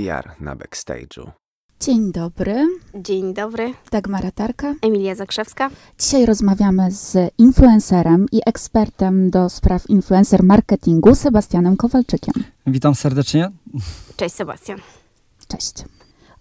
PR 0.00 0.30
na 0.40 0.56
backstage'u. 0.56 1.30
Dzień 1.80 2.12
dobry, 2.12 2.66
Dzień 2.94 3.34
dobry, 3.34 3.74
Dagmara 3.90 4.30
Tarka. 4.30 4.74
Emilia 4.82 5.14
Zakrzewska. 5.14 5.70
Dzisiaj 5.98 6.26
rozmawiamy 6.26 6.90
z 6.90 7.32
influencerem 7.38 8.26
i 8.32 8.40
ekspertem 8.46 9.30
do 9.30 9.48
spraw 9.48 9.90
influencer 9.90 10.42
marketingu 10.42 11.14
Sebastianem 11.14 11.76
Kowalczykiem. 11.76 12.34
Witam 12.66 12.94
serdecznie. 12.94 13.50
Cześć 14.16 14.34
Sebastian. 14.34 14.78
Cześć. 15.48 15.74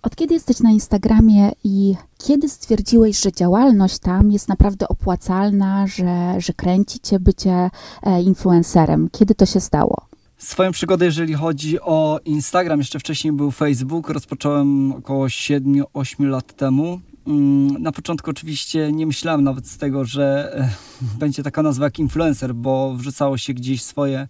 Od 0.02 0.16
kiedy 0.16 0.34
jesteś 0.34 0.60
na 0.60 0.72
Instagramie 0.72 1.52
i 1.64 1.96
kiedy 2.18 2.50
stwierdziłeś, 2.50 3.22
że 3.22 3.32
działalność 3.32 4.00
tam 4.00 4.32
jest 4.32 4.48
naprawdę 4.48 4.88
opłacalna, 4.88 5.88
że, 5.88 6.36
że 6.38 6.54
kręci 6.54 7.00
cię 7.00 7.20
bycie 7.20 7.70
e, 8.04 8.22
influencerem? 8.22 9.10
Kiedy 9.12 9.36
to 9.36 9.46
się 9.46 9.60
stało? 9.60 10.10
Swoją 10.40 10.72
przygodę, 10.72 11.06
jeżeli 11.06 11.34
chodzi 11.34 11.82
o 11.82 12.20
Instagram, 12.26 12.80
jeszcze 12.80 13.00
wcześniej 13.00 13.34
był 13.34 13.52
Facebook, 13.52 14.10
rozpocząłem 14.10 14.92
około 14.92 15.28
7-8 15.28 16.30
lat 16.30 16.56
temu. 16.56 17.00
Mm, 17.28 17.82
Na 17.82 17.92
początku 17.92 18.30
oczywiście 18.30 18.92
nie 18.92 19.08
myślałem 19.08 19.44
nawet 19.44 19.68
z 19.68 19.78
tego, 19.78 20.06
że 20.06 20.54
e, 20.56 20.70
będzie 21.20 21.44
taka 21.44 21.64
nazwa 21.64 21.86
jak 21.86 22.00
influencer, 22.00 22.56
bo 22.56 22.94
wrzucało 22.98 23.38
się 23.38 23.54
gdzieś 23.54 23.84
swoje 23.84 24.28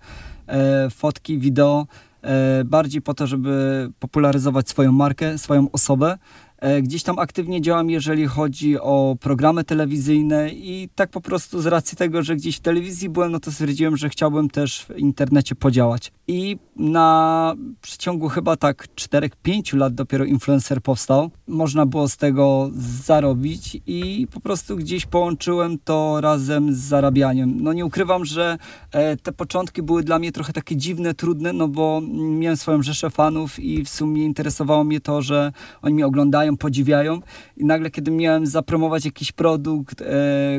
e, 0.48 0.90
fotki, 0.90 1.40
wideo, 1.40 1.88
e, 2.22 2.64
bardziej 2.64 3.02
po 3.02 3.14
to, 3.14 3.28
żeby 3.28 3.92
popularyzować 4.00 4.70
swoją 4.70 4.92
markę, 4.92 5.38
swoją 5.38 5.72
osobę. 5.72 6.18
E, 6.60 6.82
Gdzieś 6.82 7.04
tam 7.04 7.20
aktywnie 7.20 7.62
działam, 7.62 7.90
jeżeli 7.90 8.28
chodzi 8.28 8.80
o 8.80 9.16
programy 9.20 9.64
telewizyjne 9.64 10.50
i 10.50 10.90
tak 10.96 11.10
po 11.10 11.22
prostu 11.22 11.62
z 11.62 11.66
racji 11.66 11.98
tego, 11.98 12.24
że 12.24 12.36
gdzieś 12.36 12.58
w 12.58 12.60
telewizji 12.60 13.10
byłem, 13.10 13.32
no 13.32 13.40
to 13.40 13.52
stwierdziłem, 13.52 13.98
że 13.98 14.10
chciałbym 14.10 14.50
też 14.50 14.86
w 14.86 14.98
internecie 14.98 15.56
podziałać. 15.56 16.12
I 16.28 16.58
na 16.76 17.56
przeciągu 17.82 18.30
chyba 18.30 18.56
tak 18.56 18.88
4-5 18.96 19.78
lat 19.78 19.94
dopiero 19.94 20.26
influencer 20.26 20.82
powstał. 20.82 21.32
Można 21.48 21.86
było 21.86 22.08
z 22.08 22.18
tego 22.18 22.70
zarobić 23.04 23.78
i 23.88 24.28
po 24.34 24.40
prostu 24.40 24.76
gdzieś 24.76 25.06
połączyłem 25.06 25.78
to 25.84 26.22
razem 26.22 26.74
z 26.74 26.78
zarabianiem. 26.78 27.58
No 27.62 27.74
nie 27.74 27.86
ukrywam, 27.86 28.26
że 28.26 28.58
e, 28.92 29.18
te 29.18 29.32
początki 29.32 29.82
były 29.82 30.04
dla 30.04 30.20
mnie 30.20 30.32
trochę 30.32 30.54
takie 30.54 30.76
dziwne, 30.76 31.14
trudne, 31.14 31.54
no 31.54 31.68
bo 31.68 32.02
miałem 32.14 32.58
swoją 32.58 32.84
rzeszę 32.84 33.10
fanów 33.10 33.60
i 33.60 33.84
w 33.84 33.90
sumie 33.90 34.26
interesowało 34.26 34.84
mnie 34.84 35.00
to, 35.02 35.22
że 35.22 35.52
oni 35.82 35.94
mnie 35.94 36.06
oglądają, 36.06 36.49
podziwiają 36.58 37.20
i 37.58 37.66
nagle 37.66 37.92
kiedy 37.92 38.12
miałem 38.12 38.48
zapromować 38.48 39.06
jakiś 39.06 39.32
produkt, 39.32 40.02
e, 40.02 40.06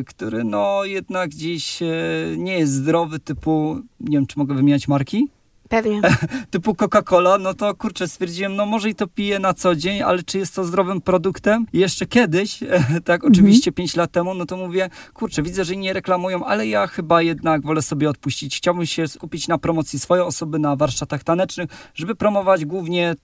który 0.06 0.44
no 0.44 0.84
jednak 0.84 1.30
gdzieś 1.30 1.82
e, 1.82 1.86
nie 2.36 2.58
jest 2.58 2.72
zdrowy, 2.72 3.18
typu, 3.18 3.80
nie 4.00 4.18
wiem 4.18 4.26
czy 4.26 4.38
mogę 4.38 4.54
wymieniać 4.54 4.88
marki? 4.88 5.28
Pewnie. 5.70 6.00
typu 6.50 6.74
Coca-Cola, 6.74 7.40
no 7.40 7.54
to 7.54 7.74
kurczę, 7.74 8.08
stwierdziłem, 8.08 8.56
no 8.56 8.66
może 8.66 8.90
i 8.90 8.94
to 8.94 9.06
piję 9.06 9.38
na 9.38 9.54
co 9.54 9.76
dzień, 9.76 10.02
ale 10.02 10.22
czy 10.22 10.38
jest 10.38 10.54
to 10.54 10.64
zdrowym 10.64 11.00
produktem? 11.00 11.66
I 11.72 11.78
jeszcze 11.78 12.06
kiedyś, 12.06 12.60
tak 13.04 13.24
oczywiście 13.24 13.72
5 13.72 13.96
lat 13.96 14.12
temu, 14.12 14.34
no 14.34 14.46
to 14.46 14.56
mówię, 14.56 14.90
kurczę, 15.14 15.42
widzę, 15.42 15.64
że 15.64 15.76
nie 15.76 15.92
reklamują, 15.92 16.44
ale 16.44 16.66
ja 16.66 16.86
chyba 16.86 17.22
jednak 17.22 17.62
wolę 17.62 17.82
sobie 17.82 18.10
odpuścić. 18.10 18.56
Chciałbym 18.56 18.86
się 18.86 19.08
skupić 19.08 19.48
na 19.48 19.58
promocji 19.58 19.98
swojej 19.98 20.24
osoby 20.24 20.58
na 20.58 20.76
warsztatach 20.76 21.24
tanecznych, 21.24 21.70
żeby 21.94 22.14
promować 22.14 22.64
głównie 22.64 23.14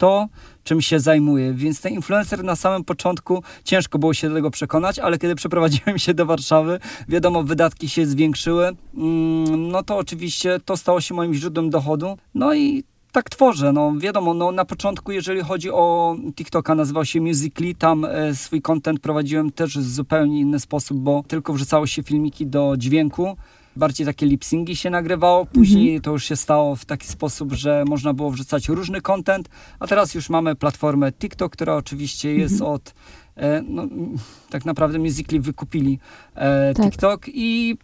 to, 0.00 0.28
czym 0.64 0.80
się 0.80 1.00
zajmuję. 1.00 1.54
Więc 1.54 1.80
ten 1.80 1.92
influencer 1.92 2.44
na 2.44 2.56
samym 2.56 2.84
początku 2.84 3.42
ciężko 3.64 3.98
było 3.98 4.14
się 4.14 4.28
do 4.28 4.34
tego 4.34 4.50
przekonać, 4.50 4.98
ale 4.98 5.18
kiedy 5.18 5.34
przeprowadziłem 5.34 5.98
się 5.98 6.14
do 6.14 6.26
Warszawy, 6.26 6.80
wiadomo, 7.08 7.42
wydatki 7.42 7.88
się 7.88 8.06
zwiększyły, 8.06 8.66
mm, 8.94 9.68
no 9.68 9.82
to 9.82 9.96
oczywiście 9.96 10.60
to 10.64 10.76
stało 10.76 11.00
się 11.00 11.14
moim 11.14 11.34
źródłem 11.34 11.70
dochodu. 11.70 12.18
No 12.34 12.54
i 12.54 12.84
tak 13.12 13.30
tworzę, 13.30 13.72
no 13.72 13.92
wiadomo, 13.98 14.34
no 14.34 14.52
na 14.52 14.64
początku 14.64 15.12
jeżeli 15.12 15.40
chodzi 15.40 15.70
o 15.70 16.16
TikToka 16.34 16.74
nazywał 16.74 17.04
się 17.04 17.20
Musical.ly, 17.20 17.74
tam 17.74 18.04
e, 18.04 18.34
swój 18.34 18.62
content 18.62 19.00
prowadziłem 19.00 19.52
też 19.52 19.78
w 19.78 19.82
zupełnie 19.82 20.40
inny 20.40 20.60
sposób, 20.60 20.98
bo 20.98 21.22
tylko 21.28 21.52
wrzucało 21.52 21.86
się 21.86 22.02
filmiki 22.02 22.46
do 22.46 22.74
dźwięku, 22.76 23.36
bardziej 23.76 24.06
takie 24.06 24.26
lipsingi 24.26 24.76
się 24.76 24.90
nagrywało, 24.90 25.46
później 25.46 26.00
to 26.00 26.10
już 26.10 26.24
się 26.24 26.36
stało 26.36 26.76
w 26.76 26.84
taki 26.84 27.06
sposób, 27.06 27.52
że 27.52 27.84
można 27.88 28.14
było 28.14 28.30
wrzucać 28.30 28.68
różny 28.68 29.00
content, 29.00 29.48
a 29.78 29.86
teraz 29.86 30.14
już 30.14 30.30
mamy 30.30 30.54
platformę 30.54 31.12
TikTok, 31.12 31.52
która 31.52 31.76
oczywiście 31.76 32.34
jest 32.34 32.62
od, 32.62 32.94
e, 33.36 33.62
no, 33.62 33.86
tak 34.50 34.64
naprawdę 34.64 34.98
Musical.ly 34.98 35.40
wykupili 35.40 35.98
e, 36.34 36.74
Tak. 36.74 36.86
TikTok 36.86 37.26
i 37.28 37.76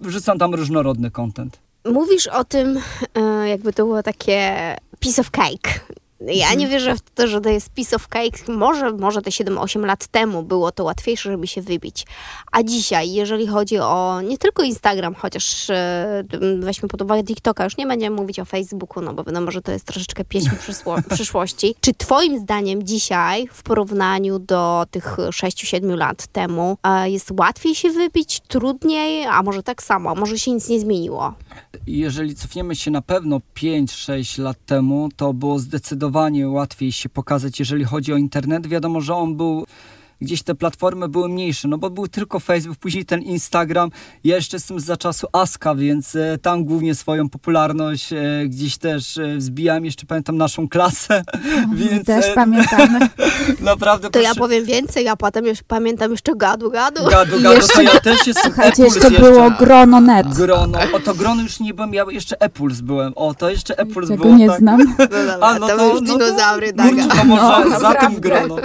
wrzucam 0.00 0.38
tam 0.38 0.54
różnorodny 0.54 1.10
content. 1.10 1.61
Mówisz 1.84 2.26
o 2.26 2.44
tym, 2.44 2.80
e, 3.14 3.48
jakby 3.48 3.72
to 3.72 3.84
było 3.84 4.02
takie 4.02 4.56
piece 5.00 5.20
of 5.20 5.30
cake. 5.30 5.80
Ja 6.26 6.54
nie 6.54 6.68
wierzę 6.68 6.96
w 6.96 7.00
to, 7.00 7.26
że 7.26 7.40
to 7.40 7.48
jest 7.48 7.70
piece 7.70 7.96
of 7.96 8.08
cake. 8.08 8.38
Może, 8.48 8.92
może 8.92 9.22
te 9.22 9.30
7-8 9.30 9.86
lat 9.86 10.06
temu 10.06 10.42
było 10.42 10.72
to 10.72 10.84
łatwiejsze, 10.84 11.30
żeby 11.30 11.46
się 11.46 11.62
wybić. 11.62 12.06
A 12.52 12.62
dzisiaj, 12.62 13.12
jeżeli 13.12 13.46
chodzi 13.46 13.78
o 13.78 14.20
nie 14.20 14.38
tylko 14.38 14.62
Instagram, 14.62 15.14
chociaż 15.14 15.70
e, 15.70 16.24
weźmy 16.58 16.88
pod 16.88 17.02
uwagę 17.02 17.24
TikToka, 17.24 17.64
już 17.64 17.76
nie 17.76 17.86
będziemy 17.86 18.16
mówić 18.16 18.40
o 18.40 18.44
Facebooku, 18.44 19.02
no 19.02 19.14
bo 19.14 19.24
wiadomo, 19.24 19.50
że 19.50 19.62
to 19.62 19.72
jest 19.72 19.84
troszeczkę 19.84 20.24
pieśń 20.24 20.50
przyszłości. 21.14 21.74
Czy 21.80 21.94
twoim 21.94 22.38
zdaniem 22.38 22.82
dzisiaj, 22.82 23.48
w 23.52 23.62
porównaniu 23.62 24.38
do 24.38 24.86
tych 24.90 25.16
6-7 25.16 25.96
lat 25.96 26.26
temu, 26.26 26.78
e, 26.82 27.10
jest 27.10 27.30
łatwiej 27.38 27.74
się 27.74 27.90
wybić, 27.90 28.40
trudniej, 28.40 29.26
a 29.26 29.42
może 29.42 29.62
tak 29.62 29.82
samo, 29.82 30.14
może 30.14 30.38
się 30.38 30.52
nic 30.52 30.68
nie 30.68 30.80
zmieniło? 30.80 31.34
jeżeli 31.86 32.34
cofniemy 32.34 32.76
się 32.76 32.90
na 32.90 33.02
pewno 33.02 33.40
5-6 33.56 34.42
lat 34.42 34.56
temu, 34.66 35.08
to 35.16 35.32
było 35.32 35.58
zdecydowanie 35.58 36.11
łatwiej 36.48 36.92
się 36.92 37.08
pokazać, 37.08 37.58
jeżeli 37.58 37.84
chodzi 37.84 38.12
o 38.12 38.16
internet. 38.16 38.66
Wiadomo, 38.66 39.00
że 39.00 39.14
on 39.14 39.36
był. 39.36 39.64
Gdzieś 40.22 40.42
te 40.42 40.54
platformy 40.54 41.08
były 41.08 41.28
mniejsze, 41.28 41.68
no 41.68 41.78
bo 41.78 41.90
był 41.90 42.08
tylko 42.08 42.40
Facebook, 42.40 42.78
później 42.78 43.04
ten 43.04 43.22
Instagram. 43.22 43.90
Ja 44.24 44.36
jeszcze 44.36 44.56
jestem 44.56 44.80
za 44.80 44.96
czasu 44.96 45.26
Aska, 45.32 45.74
więc 45.74 46.16
e, 46.16 46.38
tam 46.42 46.64
głównie 46.64 46.94
swoją 46.94 47.28
popularność 47.28 48.12
e, 48.12 48.18
gdzieś 48.46 48.78
też 48.78 49.18
e, 49.18 49.36
wzbijałem. 49.36 49.84
Jeszcze 49.84 50.06
pamiętam 50.06 50.36
naszą 50.36 50.68
klasę, 50.68 51.22
więc 51.74 52.06
Też 52.06 52.26
pamiętamy. 52.34 52.98
naprawdę 53.60 54.10
To 54.10 54.18
ja 54.20 54.24
proszę- 54.28 54.38
powiem 54.40 54.64
więcej, 54.64 55.08
a 55.08 55.16
potem 55.16 55.46
już 55.46 55.62
pamiętam 55.62 56.10
jeszcze 56.10 56.36
gadu, 56.36 56.70
gadu. 56.70 57.00
Gadu, 57.10 57.40
gadu, 57.40 57.54
jeszcze- 57.56 57.74
to 57.74 57.82
ja 57.82 58.00
też 58.00 58.26
jestem 58.26 58.52
Słuchajcie, 58.52 58.82
Epuls 58.82 58.94
jeszcze 59.04 59.20
było 59.20 59.50
grono 59.50 60.00
net. 60.00 60.28
Grono, 60.28 60.78
o 60.92 61.00
to 61.00 61.14
grono 61.14 61.42
już 61.42 61.60
nie 61.60 61.74
byłem, 61.74 61.94
ja 61.94 62.04
jeszcze 62.10 62.40
Epuls 62.40 62.80
byłem. 62.80 63.12
O, 63.16 63.34
to 63.34 63.50
jeszcze 63.50 63.78
Epuls 63.78 64.08
było. 64.08 64.34
nie 64.36 64.48
tak. 64.48 64.58
znam. 64.58 64.80
No 64.98 65.06
dobra, 65.06 65.36
A, 65.40 65.58
no 65.58 65.68
to, 65.68 65.76
to- 65.76 65.88
już 65.92 66.00
no 66.08 66.18
dinozaury, 66.18 66.72
tak. 66.72 66.90
To 67.18 67.24
może 67.24 67.42
No, 67.70 67.80
za 67.80 67.94
tym 67.94 68.14
grono. 68.20 68.56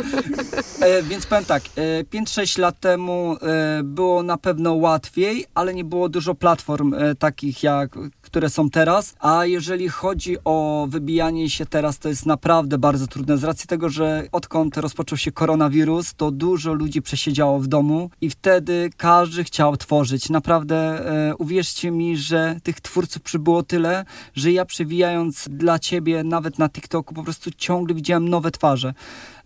E, 0.79 1.03
więc 1.03 1.25
powiem 1.25 1.45
tak, 1.47 1.63
e, 1.75 2.03
5-6 2.03 2.59
lat 2.59 2.79
temu 2.79 3.35
e, 3.41 3.83
było 3.83 4.23
na 4.23 4.37
pewno 4.37 4.73
łatwiej, 4.73 5.45
ale 5.53 5.73
nie 5.73 5.83
było 5.83 6.09
dużo 6.09 6.35
platform 6.35 6.93
e, 6.93 7.15
takich 7.15 7.63
jak 7.63 7.97
które 8.27 8.49
są 8.49 8.69
teraz, 8.69 9.15
a 9.19 9.45
jeżeli 9.45 9.89
chodzi 9.89 10.37
o 10.45 10.87
wybijanie 10.89 11.49
się 11.49 11.65
teraz, 11.65 11.99
to 11.99 12.09
jest 12.09 12.25
naprawdę 12.25 12.77
bardzo 12.77 13.07
trudne 13.07 13.37
z 13.37 13.43
racji 13.43 13.67
tego, 13.67 13.89
że 13.89 14.27
odkąd 14.31 14.77
rozpoczął 14.77 15.17
się 15.17 15.31
koronawirus, 15.31 16.13
to 16.13 16.31
dużo 16.31 16.73
ludzi 16.73 17.01
przesiedziało 17.01 17.59
w 17.59 17.67
domu 17.67 18.09
i 18.21 18.29
wtedy 18.29 18.89
każdy 18.97 19.43
chciał 19.43 19.77
tworzyć. 19.77 20.29
Naprawdę 20.29 20.75
e, 20.75 21.35
uwierzcie 21.35 21.91
mi, 21.91 22.17
że 22.17 22.59
tych 22.63 22.81
twórców 22.81 23.21
przybyło 23.21 23.63
tyle, 23.63 24.05
że 24.35 24.51
ja 24.51 24.65
przewijając 24.65 25.47
dla 25.49 25.79
ciebie 25.79 26.23
nawet 26.23 26.59
na 26.59 26.69
TikToku 26.69 27.13
po 27.13 27.23
prostu 27.23 27.51
ciągle 27.51 27.95
widziałem 27.95 28.29
nowe 28.29 28.51
twarze. 28.51 28.93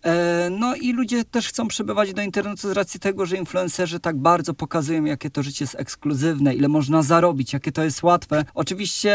E, 0.02 0.50
No 0.50 0.74
i 0.74 0.92
ludzie 0.92 1.24
też 1.24 1.48
chcą 1.48 1.68
przebywać 1.68 2.14
do 2.14 2.22
internetu 2.22 2.68
z 2.68 2.72
racji 2.72 3.00
tego, 3.00 3.26
że 3.26 3.36
influencerzy 3.36 4.00
tak 4.00 4.16
bardzo 4.16 4.54
pokazują, 4.54 5.04
jakie 5.04 5.30
to 5.30 5.42
życie 5.42 5.64
jest 5.64 5.74
ekskluzywne, 5.78 6.54
ile 6.54 6.68
można 6.68 7.02
zarobić, 7.02 7.52
jakie 7.52 7.72
to 7.72 7.84
jest 7.84 8.02
łatwe. 8.02 8.44
Oczywiście, 8.54 9.12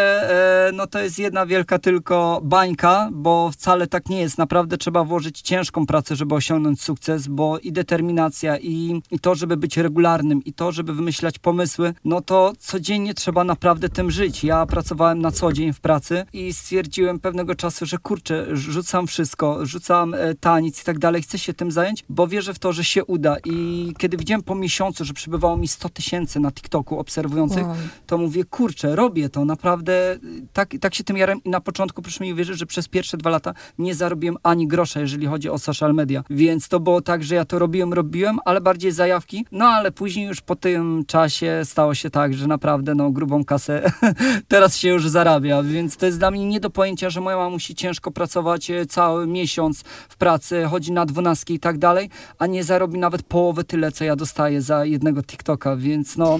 e, 0.67 0.71
no 0.73 0.87
to 0.87 0.99
jest 0.99 1.19
jedna 1.19 1.45
wielka 1.45 1.79
tylko 1.79 2.41
bańka, 2.43 3.09
bo 3.11 3.51
wcale 3.51 3.87
tak 3.87 4.09
nie 4.09 4.19
jest. 4.19 4.37
Naprawdę 4.37 4.77
trzeba 4.77 5.03
włożyć 5.03 5.41
ciężką 5.41 5.85
pracę, 5.85 6.15
żeby 6.15 6.35
osiągnąć 6.35 6.81
sukces, 6.81 7.27
bo 7.27 7.59
i 7.59 7.71
determinacja, 7.71 8.57
i, 8.57 9.01
i 9.11 9.19
to, 9.19 9.35
żeby 9.35 9.57
być 9.57 9.77
regularnym, 9.77 10.43
i 10.43 10.53
to, 10.53 10.71
żeby 10.71 10.93
wymyślać 10.93 11.39
pomysły, 11.39 11.93
no 12.05 12.21
to 12.21 12.53
codziennie 12.59 13.13
trzeba 13.13 13.43
naprawdę 13.43 13.89
tym 13.89 14.11
żyć. 14.11 14.43
Ja 14.43 14.65
pracowałem 14.65 15.19
na 15.19 15.31
co 15.31 15.53
dzień 15.53 15.73
w 15.73 15.79
pracy 15.79 16.25
i 16.33 16.53
stwierdziłem 16.53 17.19
pewnego 17.19 17.55
czasu, 17.55 17.85
że 17.85 17.97
kurczę, 17.97 18.45
rzucam 18.53 19.07
wszystko, 19.07 19.65
rzucam 19.65 20.13
e, 20.13 20.35
taniec, 20.35 20.76
i 20.81 20.83
tak 20.85 20.99
dalej, 20.99 21.21
chcę 21.21 21.37
się 21.39 21.53
tym 21.53 21.71
zająć, 21.71 22.03
bo 22.09 22.27
wierzę 22.27 22.53
w 22.53 22.59
to, 22.59 22.73
że 22.73 22.83
się 22.83 23.05
uda. 23.05 23.35
I 23.45 23.93
kiedy 23.97 24.17
widziałem 24.17 24.43
po 24.43 24.55
miesiącu, 24.55 25.05
że 25.05 25.13
przybywało 25.13 25.57
mi 25.57 25.67
100 25.67 25.89
tysięcy 25.89 26.39
na 26.39 26.51
TikToku 26.51 26.99
obserwujących, 26.99 27.67
Wow. 27.67 27.75
to 28.07 28.17
mówię, 28.17 28.43
kurczę, 28.43 28.95
robię 28.95 29.29
to, 29.29 29.45
naprawdę 29.45 30.17
tak, 30.53 30.73
tak 30.81 30.95
się 30.95 31.03
tym 31.03 31.17
jarem 31.17 31.43
i 31.43 31.49
na 31.49 31.61
początku 31.61 32.01
proszę 32.01 32.23
mi 32.23 32.33
uwierzyć, 32.33 32.59
że 32.59 32.65
przez 32.65 32.87
pierwsze 32.87 33.17
dwa 33.17 33.29
lata 33.29 33.53
nie 33.77 33.95
zarobiłem 33.95 34.37
ani 34.43 34.67
grosza, 34.67 34.99
jeżeli 34.99 35.27
chodzi 35.27 35.49
o 35.49 35.57
social 35.59 35.93
media, 35.93 36.23
więc 36.29 36.67
to 36.67 36.79
było 36.79 37.01
tak, 37.01 37.23
że 37.23 37.35
ja 37.35 37.45
to 37.45 37.59
robiłem, 37.59 37.93
robiłem, 37.93 38.39
ale 38.45 38.61
bardziej 38.61 38.91
zajawki, 38.91 39.45
no 39.51 39.65
ale 39.65 39.91
później 39.91 40.25
już 40.27 40.41
po 40.41 40.55
tym 40.55 41.03
czasie 41.07 41.61
stało 41.63 41.95
się 41.95 42.09
tak, 42.09 42.33
że 42.33 42.47
naprawdę 42.47 42.95
no 42.95 43.11
grubą 43.11 43.45
kasę 43.45 43.91
teraz 44.47 44.77
się 44.77 44.89
już 44.89 45.09
zarabia, 45.09 45.63
więc 45.63 45.97
to 45.97 46.05
jest 46.05 46.19
dla 46.19 46.31
mnie 46.31 46.45
nie 46.47 46.59
do 46.59 46.69
pojęcia, 46.69 47.09
że 47.09 47.21
moja 47.21 47.37
mama 47.37 47.49
musi 47.49 47.75
ciężko 47.75 48.11
pracować 48.11 48.71
e, 48.71 48.85
cały 48.85 49.27
miesiąc 49.27 49.83
w 50.09 50.17
pracy, 50.17 50.65
chodzi 50.67 50.91
na 50.91 51.05
dwunastki 51.05 51.53
i 51.53 51.59
tak 51.59 51.77
dalej, 51.77 52.09
a 52.39 52.47
nie 52.47 52.63
zarobi 52.63 52.99
nawet 52.99 53.23
połowę 53.23 53.63
tyle, 53.63 53.91
co 53.91 54.03
ja 54.03 54.15
dostaję 54.15 54.61
za 54.61 54.85
jednego 54.85 55.23
TikToka, 55.23 55.75
więc 55.75 56.17
no 56.17 56.39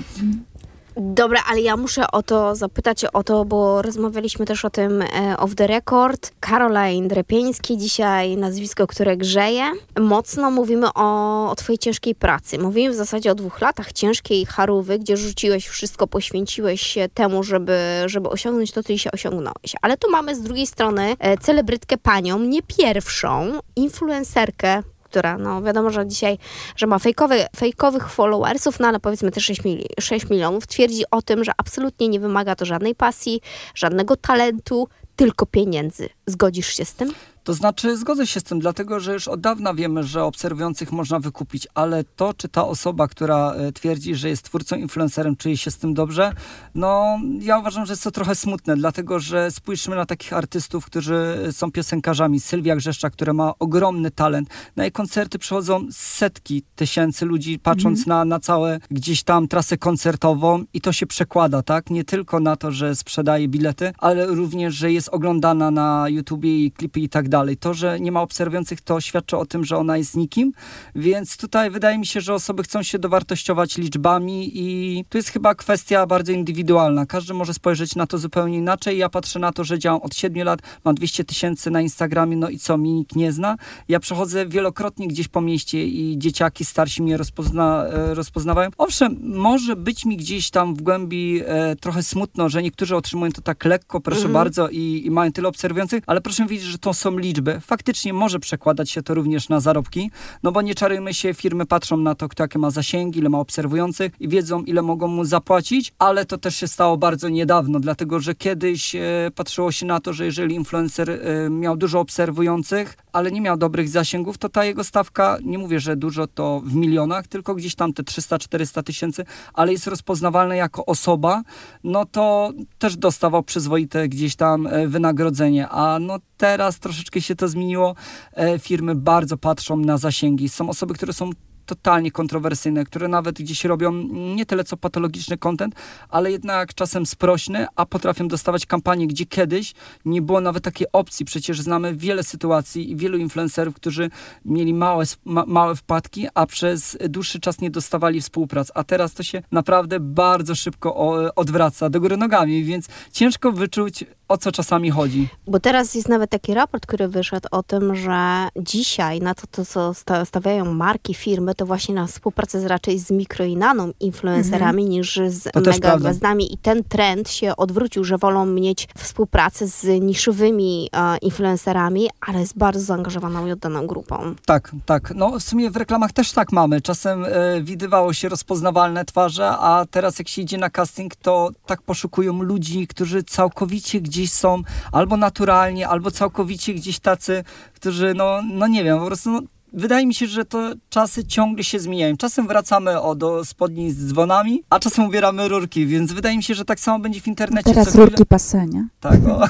Dobra, 0.99 1.43
ale 1.49 1.61
ja 1.61 1.77
muszę 1.77 2.11
o 2.11 2.23
to 2.23 2.55
zapytać 2.55 3.05
o 3.05 3.23
to, 3.23 3.45
bo 3.45 3.81
rozmawialiśmy 3.81 4.45
też 4.45 4.65
o 4.65 4.69
tym 4.69 5.01
e, 5.01 5.37
off 5.37 5.55
the 5.55 5.67
record. 5.67 6.31
Caroline 6.39 7.07
Drepieński 7.07 7.77
dzisiaj, 7.77 8.37
nazwisko, 8.37 8.87
które 8.87 9.17
grzeje. 9.17 9.63
Mocno 9.99 10.51
mówimy 10.51 10.87
o, 10.95 11.49
o 11.51 11.55
twojej 11.55 11.77
ciężkiej 11.77 12.15
pracy. 12.15 12.59
Mówimy 12.59 12.93
w 12.93 12.97
zasadzie 12.97 13.31
o 13.31 13.35
dwóch 13.35 13.61
latach 13.61 13.93
ciężkiej 13.93 14.45
charówy, 14.45 14.99
gdzie 14.99 15.17
rzuciłeś 15.17 15.67
wszystko, 15.67 16.07
poświęciłeś 16.07 16.81
się 16.81 17.09
temu, 17.13 17.43
żeby, 17.43 17.79
żeby 18.05 18.29
osiągnąć 18.29 18.71
to, 18.71 18.83
co 18.83 18.93
dzisiaj 18.93 19.11
osiągnąłeś. 19.13 19.75
Ale 19.81 19.97
tu 19.97 20.11
mamy 20.11 20.35
z 20.35 20.41
drugiej 20.41 20.67
strony 20.67 21.15
e, 21.19 21.37
celebrytkę 21.37 21.97
panią, 21.97 22.39
nie 22.39 22.61
pierwszą, 22.63 23.59
influencerkę, 23.75 24.83
która, 25.17 25.37
no 25.37 25.61
wiadomo, 25.61 25.89
że 25.89 26.07
dzisiaj, 26.07 26.37
że 26.75 26.87
ma 26.87 26.99
fejkowe, 26.99 27.47
fejkowych 27.55 28.09
followersów, 28.09 28.79
no 28.79 28.87
ale 28.87 28.99
powiedzmy 28.99 29.31
te 29.31 29.41
6, 29.41 29.63
mili 29.63 29.85
6 29.99 30.29
milionów, 30.29 30.67
twierdzi 30.67 31.03
o 31.11 31.21
tym, 31.21 31.43
że 31.43 31.51
absolutnie 31.57 32.07
nie 32.07 32.19
wymaga 32.19 32.55
to 32.55 32.65
żadnej 32.65 32.95
pasji, 32.95 33.41
żadnego 33.75 34.15
talentu, 34.15 34.87
tylko 35.15 35.45
pieniędzy. 35.45 36.09
Zgodzisz 36.25 36.75
się 36.75 36.85
z 36.85 36.93
tym? 36.93 37.13
To 37.47 37.53
znaczy, 37.53 37.97
zgodzę 37.97 38.27
się 38.27 38.39
z 38.39 38.43
tym, 38.43 38.59
dlatego 38.59 38.99
że 38.99 39.13
już 39.13 39.27
od 39.27 39.41
dawna 39.41 39.73
wiemy, 39.73 40.03
że 40.03 40.23
obserwujących 40.23 40.91
można 40.91 41.19
wykupić, 41.19 41.67
ale 41.73 42.03
to, 42.03 42.33
czy 42.33 42.49
ta 42.49 42.67
osoba, 42.67 43.07
która 43.07 43.51
e, 43.51 43.71
twierdzi, 43.71 44.15
że 44.15 44.29
jest 44.29 44.43
twórcą, 44.43 44.75
influencerem, 44.75 45.35
czuje 45.35 45.57
się 45.57 45.71
z 45.71 45.77
tym 45.77 45.93
dobrze, 45.93 46.33
no 46.75 47.19
ja 47.39 47.59
uważam, 47.59 47.85
że 47.85 47.93
jest 47.93 48.03
to 48.03 48.11
trochę 48.11 48.35
smutne, 48.35 48.75
dlatego 48.75 49.19
że 49.19 49.51
spójrzmy 49.51 49.95
na 49.95 50.05
takich 50.05 50.33
artystów, 50.33 50.85
którzy 50.85 51.49
są 51.51 51.71
piosenkarzami. 51.71 52.39
Sylwia 52.39 52.75
Grzeszcza, 52.75 53.09
która 53.09 53.33
ma 53.33 53.53
ogromny 53.59 54.11
talent. 54.11 54.49
Na 54.75 54.83
jej 54.83 54.91
koncerty 54.91 55.39
przychodzą 55.39 55.87
setki 55.91 56.63
tysięcy 56.75 57.25
ludzi, 57.25 57.59
patrząc 57.59 58.05
na, 58.07 58.25
na 58.25 58.39
całe 58.39 58.79
gdzieś 58.91 59.23
tam 59.23 59.47
trasę 59.47 59.77
koncertową 59.77 60.63
i 60.73 60.81
to 60.81 60.91
się 60.91 61.05
przekłada, 61.05 61.61
tak? 61.63 61.89
Nie 61.89 62.03
tylko 62.03 62.39
na 62.39 62.55
to, 62.55 62.71
że 62.71 62.95
sprzedaje 62.95 63.47
bilety, 63.47 63.93
ale 63.97 64.25
również, 64.25 64.75
że 64.75 64.91
jest 64.91 65.09
oglądana 65.09 65.71
na 65.71 66.09
YouTubie 66.09 66.65
i 66.65 66.71
klipy 66.71 66.99
i 66.99 67.09
tak 67.09 67.29
dalej. 67.29 67.36
To, 67.59 67.73
że 67.73 67.99
nie 67.99 68.11
ma 68.11 68.21
obserwujących, 68.21 68.81
to 68.81 69.01
świadczy 69.01 69.37
o 69.37 69.45
tym, 69.45 69.65
że 69.65 69.77
ona 69.77 69.97
jest 69.97 70.15
nikim, 70.15 70.51
więc 70.95 71.37
tutaj 71.37 71.71
wydaje 71.71 71.97
mi 71.97 72.05
się, 72.05 72.21
że 72.21 72.33
osoby 72.33 72.63
chcą 72.63 72.83
się 72.83 72.99
dowartościować 72.99 73.77
liczbami 73.77 74.51
i 74.53 75.05
tu 75.09 75.17
jest 75.17 75.29
chyba 75.29 75.55
kwestia 75.55 76.05
bardzo 76.05 76.31
indywidualna. 76.31 77.05
Każdy 77.05 77.33
może 77.33 77.53
spojrzeć 77.53 77.95
na 77.95 78.07
to 78.07 78.17
zupełnie 78.17 78.57
inaczej. 78.57 78.97
Ja 78.97 79.09
patrzę 79.09 79.39
na 79.39 79.51
to, 79.51 79.63
że 79.63 79.79
działam 79.79 80.01
od 80.01 80.15
7 80.15 80.43
lat, 80.43 80.59
mam 80.85 80.95
200 80.95 81.23
tysięcy 81.23 81.71
na 81.71 81.81
Instagramie, 81.81 82.37
no 82.37 82.49
i 82.49 82.59
co, 82.59 82.77
mi 82.77 82.93
nikt 82.93 83.15
nie 83.15 83.31
zna. 83.31 83.57
Ja 83.87 83.99
przechodzę 83.99 84.47
wielokrotnie 84.47 85.07
gdzieś 85.07 85.27
po 85.27 85.41
mieście 85.41 85.87
i 85.87 86.17
dzieciaki 86.17 86.65
starsi 86.65 87.03
mnie 87.03 87.17
rozpozna, 87.17 87.85
e, 87.85 88.13
rozpoznawają. 88.13 88.69
Owszem, 88.77 89.17
może 89.23 89.75
być 89.75 90.05
mi 90.05 90.17
gdzieś 90.17 90.49
tam 90.49 90.75
w 90.75 90.81
głębi 90.81 91.41
e, 91.45 91.75
trochę 91.75 92.03
smutno, 92.03 92.49
że 92.49 92.63
niektórzy 92.63 92.95
otrzymują 92.95 93.31
to 93.31 93.41
tak 93.41 93.65
lekko, 93.65 94.01
proszę 94.01 94.17
Mhm. 94.17 94.33
bardzo, 94.33 94.69
i, 94.69 95.01
i 95.05 95.11
mają 95.11 95.31
tyle 95.31 95.47
obserwujących, 95.47 96.03
ale 96.07 96.21
proszę 96.21 96.45
widzieć, 96.45 96.67
że 96.67 96.77
to 96.77 96.93
są 96.93 97.17
liczby. 97.17 97.26
Faktycznie 97.61 98.13
może 98.13 98.39
przekładać 98.39 98.91
się 98.91 99.03
to 99.03 99.13
również 99.13 99.49
na 99.49 99.59
zarobki, 99.59 100.11
no 100.43 100.51
bo 100.51 100.61
nie 100.61 100.75
czarujmy 100.75 101.13
się, 101.13 101.33
firmy 101.33 101.65
patrzą 101.65 101.97
na 101.97 102.15
to, 102.15 102.29
kto 102.29 102.43
jakie 102.43 102.59
ma 102.59 102.71
zasięgi, 102.71 103.19
ile 103.19 103.29
ma 103.29 103.39
obserwujących 103.39 104.11
i 104.19 104.27
wiedzą, 104.27 104.63
ile 104.63 104.81
mogą 104.81 105.07
mu 105.07 105.25
zapłacić, 105.25 105.93
ale 105.99 106.25
to 106.25 106.37
też 106.37 106.55
się 106.55 106.67
stało 106.67 106.97
bardzo 106.97 107.29
niedawno, 107.29 107.79
dlatego 107.79 108.19
że 108.19 108.35
kiedyś 108.35 108.95
e, 108.95 109.01
patrzyło 109.35 109.71
się 109.71 109.85
na 109.85 109.99
to, 109.99 110.13
że 110.13 110.25
jeżeli 110.25 110.55
influencer 110.55 111.09
e, 111.09 111.49
miał 111.49 111.77
dużo 111.77 111.99
obserwujących, 111.99 112.97
ale 113.13 113.31
nie 113.31 113.41
miał 113.41 113.57
dobrych 113.57 113.89
zasięgów, 113.89 114.37
to 114.37 114.49
ta 114.49 114.65
jego 114.65 114.83
stawka, 114.83 115.37
nie 115.43 115.57
mówię, 115.57 115.79
że 115.79 115.95
dużo 115.95 116.27
to 116.27 116.61
w 116.65 116.75
milionach, 116.75 117.27
tylko 117.27 117.55
gdzieś 117.55 117.75
tam 117.75 117.93
te 117.93 118.03
300-400 118.03 118.83
tysięcy, 118.83 119.25
ale 119.53 119.71
jest 119.71 119.87
rozpoznawalny 119.87 120.57
jako 120.57 120.85
osoba, 120.85 121.41
no 121.83 122.05
to 122.05 122.51
też 122.79 122.97
dostawał 122.97 123.43
przyzwoite 123.43 124.09
gdzieś 124.09 124.35
tam 124.35 124.67
e, 124.67 124.87
wynagrodzenie, 124.87 125.69
a 125.69 125.99
no 125.99 126.17
teraz 126.37 126.79
troszeczkę 126.79 127.16
się 127.21 127.35
to 127.35 127.47
zmieniło. 127.47 127.95
E, 128.33 128.59
Firmy 128.59 128.95
bardzo 128.95 129.37
patrzą 129.37 129.77
na 129.77 129.97
zasięgi. 129.97 130.49
Są 130.49 130.69
osoby, 130.69 130.93
które 130.93 131.13
są 131.13 131.29
totalnie 131.67 132.11
kontrowersyjne, 132.11 132.85
które 132.85 133.07
nawet 133.07 133.35
gdzieś 133.35 133.65
robią 133.65 133.91
nie 134.35 134.45
tyle 134.45 134.63
co 134.63 134.77
patologiczny 134.77 135.37
content, 135.37 135.75
ale 136.09 136.31
jednak 136.31 136.73
czasem 136.73 137.05
sprośny, 137.05 137.67
a 137.75 137.85
potrafią 137.85 138.27
dostawać 138.27 138.65
kampanie, 138.65 139.07
gdzie 139.07 139.25
kiedyś 139.25 139.73
nie 140.05 140.21
było 140.21 140.41
nawet 140.41 140.63
takiej 140.63 140.87
opcji. 140.93 141.25
Przecież 141.25 141.61
znamy 141.61 141.95
wiele 141.95 142.23
sytuacji 142.23 142.91
i 142.91 142.95
wielu 142.95 143.17
influencerów, 143.17 143.75
którzy 143.75 144.09
mieli 144.45 144.73
małe, 144.73 145.03
ma, 145.25 145.43
małe 145.47 145.75
wpadki, 145.75 146.27
a 146.33 146.45
przez 146.45 146.97
dłuższy 147.09 147.39
czas 147.39 147.61
nie 147.61 147.69
dostawali 147.69 148.21
współprac. 148.21 148.71
A 148.75 148.83
teraz 148.83 149.13
to 149.13 149.23
się 149.23 149.41
naprawdę 149.51 149.99
bardzo 149.99 150.55
szybko 150.55 150.95
odwraca 151.35 151.89
do 151.89 151.99
góry 151.99 152.17
nogami, 152.17 152.63
więc 152.63 152.87
ciężko 153.11 153.51
wyczuć, 153.51 154.05
o 154.27 154.37
co 154.37 154.51
czasami 154.51 154.89
chodzi. 154.89 155.29
Bo 155.47 155.59
teraz 155.59 155.95
jest 155.95 156.09
nawet 156.09 156.29
taki 156.29 156.53
raport, 156.53 156.85
który 156.85 157.07
wyszedł 157.07 157.47
o 157.51 157.63
tym, 157.63 157.95
że 157.95 158.47
dzisiaj 158.59 159.19
na 159.19 159.35
to, 159.35 159.47
to 159.51 159.65
co 159.65 159.93
sta- 159.93 160.25
stawiają 160.25 160.73
marki, 160.73 161.13
firmy, 161.13 161.55
to 161.55 161.65
właśnie 161.65 161.95
na 161.95 162.07
współpracę 162.07 162.61
z 162.61 162.65
raczej 162.65 162.99
z 162.99 163.11
mikro 163.11 163.45
i 163.45 163.57
influencerami 163.99 164.85
niż 164.85 165.19
z 165.27 165.43
To 165.43 165.59
mega 165.59 165.97
gwiazdami. 165.97 166.53
I 166.53 166.57
ten 166.57 166.83
trend 166.83 167.29
się 167.29 167.55
odwrócił, 167.55 168.03
że 168.03 168.17
wolą 168.17 168.45
mieć 168.45 168.87
współpracę 168.97 169.67
z 169.67 170.01
niszowymi 170.01 170.89
e, 170.93 171.17
influencerami, 171.17 172.09
ale 172.27 172.45
z 172.45 172.53
bardzo 172.53 172.79
zaangażowaną 172.79 173.47
i 173.47 173.51
oddaną 173.51 173.87
grupą. 173.87 174.35
Tak, 174.45 174.71
tak. 174.85 175.13
No 175.15 175.39
w 175.39 175.43
sumie 175.43 175.71
w 175.71 175.75
reklamach 175.75 176.11
też 176.11 176.31
tak 176.31 176.51
mamy. 176.51 176.81
Czasem 176.81 177.25
e, 177.25 177.61
widywało 177.61 178.13
się 178.13 178.29
rozpoznawalne 178.29 179.05
twarze, 179.05 179.49
a 179.49 179.85
teraz 179.91 180.19
jak 180.19 180.27
się 180.27 180.41
idzie 180.41 180.57
na 180.57 180.69
casting, 180.69 181.15
to 181.15 181.49
tak 181.65 181.81
poszukują 181.81 182.41
ludzi, 182.41 182.87
którzy 182.87 183.23
całkowicie 183.23 184.01
gdzieś 184.01 184.16
są 184.25 184.61
albo 184.91 185.17
naturalnie, 185.17 185.87
albo 185.87 186.11
całkowicie 186.11 186.73
gdzieś 186.73 186.99
tacy, 186.99 187.43
którzy 187.73 188.13
no, 188.13 188.41
no 188.53 188.67
nie 188.67 188.83
wiem, 188.83 188.99
po 188.99 189.05
prostu 189.05 189.31
no, 189.31 189.41
Wydaje 189.73 190.05
mi 190.05 190.13
się, 190.13 190.27
że 190.27 190.45
to 190.45 190.73
czasy 190.89 191.25
ciągle 191.25 191.63
się 191.63 191.79
zmieniają. 191.79 192.17
Czasem 192.17 192.47
wracamy 192.47 193.01
o, 193.01 193.15
do 193.15 193.45
spodni 193.45 193.91
z 193.91 194.07
dzwonami, 194.07 194.63
a 194.69 194.79
czasem 194.79 195.05
ubieramy 195.05 195.47
rurki, 195.47 195.85
więc 195.85 196.11
wydaje 196.11 196.37
mi 196.37 196.43
się, 196.43 196.53
że 196.53 196.65
tak 196.65 196.79
samo 196.79 196.99
będzie 196.99 197.21
w 197.21 197.27
internecie. 197.27 197.69
Teraz 197.69 197.87
co 197.87 197.93
chwilę- 197.93 198.05
rurki 198.05 198.25
pasenie. 198.25 198.87
Tak, 198.99 199.19
o. 199.27 199.47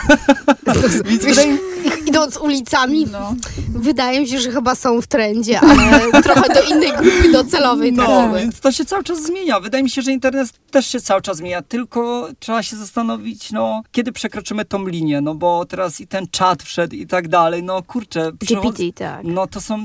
więc 1.09 1.25
wydaje 1.25 1.53
mi 1.53 1.59
Idąc 2.17 2.37
ulicami, 2.37 3.05
wydaje 3.69 4.19
mi 4.21 4.27
się, 4.27 4.39
że 4.39 4.51
chyba 4.51 4.75
są 4.75 5.01
w 5.01 5.07
trendzie, 5.07 5.59
ale 5.59 6.11
trochę 6.23 6.53
do 6.53 6.61
innej 6.75 6.91
grupy 6.91 7.31
docelowej 7.31 7.93
No, 7.93 8.05
trafiły. 8.05 8.39
więc 8.39 8.59
to 8.59 8.71
się 8.71 8.85
cały 8.85 9.03
czas 9.03 9.23
zmienia. 9.23 9.59
Wydaje 9.59 9.83
mi 9.83 9.89
się, 9.89 10.01
że 10.01 10.11
internet 10.11 10.49
też 10.71 10.87
się 10.87 11.01
cały 11.01 11.21
czas 11.21 11.37
zmienia, 11.37 11.61
tylko 11.61 12.27
trzeba 12.39 12.63
się 12.63 12.75
zastanowić, 12.77 13.51
no, 13.51 13.81
kiedy 13.91 14.11
przekroczymy 14.11 14.65
tą 14.65 14.87
linię, 14.87 15.21
no 15.21 15.35
bo 15.35 15.65
teraz 15.65 15.99
i 16.01 16.07
ten 16.07 16.27
czat 16.31 16.63
wszedł 16.63 16.95
i 16.95 17.07
tak 17.07 17.27
dalej, 17.27 17.63
no 17.63 17.83
kurczę. 17.83 18.31
GPT, 18.31 18.83
tak. 18.95 19.21
No 19.23 19.47
to 19.47 19.61
są 19.61 19.79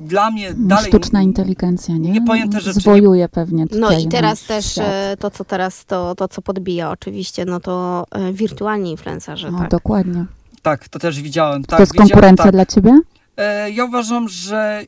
dla 0.00 0.30
mnie 0.30 0.54
dalej... 0.56 0.86
Sztuczna 0.88 1.22
inteligencja, 1.22 1.96
nie? 1.96 2.10
niepojęte 2.10 2.60
rzeczy. 2.60 2.80
Zwojuje 2.80 3.28
pewnie 3.28 3.66
No 3.72 3.98
i 3.98 4.08
teraz 4.08 4.42
też 4.42 4.66
świat. 4.72 4.84
e, 4.88 5.16
to, 5.20 5.30
co 5.30 5.44
teraz, 5.44 5.84
to, 5.84 6.14
to 6.14 6.28
co 6.28 6.42
podbija 6.42 6.90
oczywiście, 6.90 7.44
no 7.44 7.60
to 7.60 8.04
e, 8.10 8.32
wirtualni 8.32 8.90
influencerzy, 8.90 9.50
No, 9.50 9.58
tak. 9.58 9.70
dokładnie. 9.70 10.24
Tak, 10.64 10.88
to 10.88 10.98
też 10.98 11.22
widziałem. 11.22 11.64
Tak, 11.64 11.76
to 11.76 11.82
jest 11.82 11.92
widziałem, 11.92 12.08
konkurencja 12.08 12.44
tak. 12.44 12.52
dla 12.52 12.66
ciebie? 12.66 13.00
E, 13.36 13.70
Ja 13.70 13.84
uważam, 13.84 14.28
że 14.28 14.84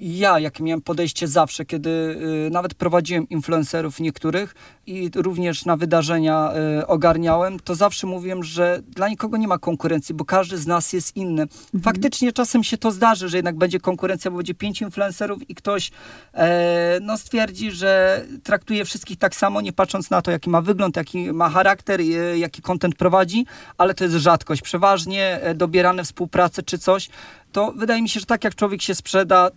ja, 0.00 0.38
jak 0.38 0.60
miałem 0.60 0.80
podejście 0.80 1.28
zawsze, 1.28 1.64
kiedy 1.64 1.90
y, 1.90 2.50
nawet 2.50 2.74
prowadziłem 2.74 3.28
influencerów 3.28 4.00
niektórych 4.00 4.54
i 4.86 5.10
również 5.14 5.64
na 5.64 5.76
wydarzenia 5.76 6.52
y, 6.80 6.86
ogarniałem, 6.86 7.60
to 7.60 7.74
zawsze 7.74 8.06
mówiłem, 8.06 8.44
że 8.44 8.82
dla 8.88 9.08
nikogo 9.08 9.36
nie 9.36 9.48
ma 9.48 9.58
konkurencji, 9.58 10.14
bo 10.14 10.24
każdy 10.24 10.58
z 10.58 10.66
nas 10.66 10.92
jest 10.92 11.16
inny. 11.16 11.46
Faktycznie 11.82 12.32
czasem 12.32 12.64
się 12.64 12.78
to 12.78 12.90
zdarzy, 12.90 13.28
że 13.28 13.38
jednak 13.38 13.56
będzie 13.56 13.80
konkurencja, 13.80 14.30
bo 14.30 14.36
będzie 14.36 14.54
pięć 14.54 14.80
influencerów 14.80 15.50
i 15.50 15.54
ktoś 15.54 15.90
e, 16.34 16.98
no, 17.02 17.18
stwierdzi, 17.18 17.70
że 17.70 18.24
traktuje 18.42 18.84
wszystkich 18.84 19.18
tak 19.18 19.34
samo, 19.34 19.60
nie 19.60 19.72
patrząc 19.72 20.10
na 20.10 20.22
to, 20.22 20.30
jaki 20.30 20.50
ma 20.50 20.60
wygląd, 20.60 20.96
jaki 20.96 21.32
ma 21.32 21.48
charakter, 21.48 22.00
e, 22.00 22.04
jaki 22.38 22.62
content 22.62 22.94
prowadzi, 22.94 23.46
ale 23.78 23.94
to 23.94 24.04
jest 24.04 24.16
rzadkość. 24.16 24.62
Przeważnie 24.62 25.40
e, 25.42 25.54
dobierane 25.54 26.04
współprace 26.04 26.62
czy 26.62 26.78
coś 26.78 27.08
to 27.52 27.72
wydaje 27.76 28.02
mi 28.02 28.08
się, 28.08 28.20
że 28.20 28.26
tak 28.26 28.44
jak 28.44 28.54
człowiek 28.54 28.82
się 28.82 28.94
sprzeda, 28.94 29.50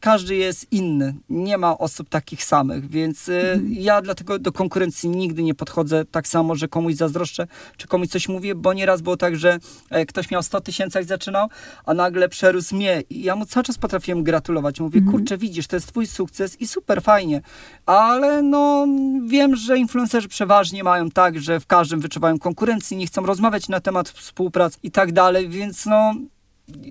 każdy 0.00 0.36
jest 0.36 0.72
inny. 0.72 1.14
Nie 1.28 1.58
ma 1.58 1.78
osób 1.78 2.08
takich 2.08 2.44
samych, 2.44 2.90
więc 2.90 3.28
y, 3.28 3.32
mhm. 3.32 3.72
ja 3.72 4.02
dlatego 4.02 4.38
do 4.38 4.52
konkurencji 4.52 5.08
nigdy 5.08 5.42
nie 5.42 5.54
podchodzę 5.54 6.04
tak 6.04 6.28
samo, 6.28 6.54
że 6.54 6.68
komuś 6.68 6.94
zazdroszczę, 6.94 7.46
czy 7.76 7.88
komuś 7.88 8.08
coś 8.08 8.28
mówię, 8.28 8.54
bo 8.54 8.72
nieraz 8.72 9.00
było 9.02 9.16
tak, 9.16 9.36
że 9.36 9.58
e, 9.90 10.06
ktoś 10.06 10.30
miał 10.30 10.42
100 10.42 10.60
tysięcy 10.60 10.98
jak 10.98 11.06
zaczynał, 11.06 11.48
a 11.86 11.94
nagle 11.94 12.28
przerósł 12.28 12.76
mnie 12.76 13.02
i 13.10 13.22
ja 13.22 13.36
mu 13.36 13.46
cały 13.46 13.64
czas 13.64 13.78
potrafiłem 13.78 14.24
gratulować. 14.24 14.80
Mówię, 14.80 14.98
mhm. 14.98 15.16
kurczę, 15.16 15.38
widzisz, 15.38 15.66
to 15.66 15.76
jest 15.76 15.86
twój 15.86 16.06
sukces 16.06 16.60
i 16.60 16.68
super, 16.68 17.02
fajnie, 17.02 17.40
ale 17.86 18.42
no 18.42 18.86
wiem, 19.26 19.56
że 19.56 19.78
influencerzy 19.78 20.28
przeważnie 20.28 20.84
mają 20.84 21.10
tak, 21.10 21.40
że 21.40 21.60
w 21.60 21.66
każdym 21.66 22.00
wyczuwają 22.00 22.38
konkurencji, 22.38 22.96
nie 22.96 23.06
chcą 23.06 23.26
rozmawiać 23.26 23.68
na 23.68 23.80
temat 23.80 24.08
współpracy 24.08 24.78
i 24.82 24.90
tak 24.90 25.12
dalej, 25.12 25.48
więc 25.48 25.86
no 25.86 26.14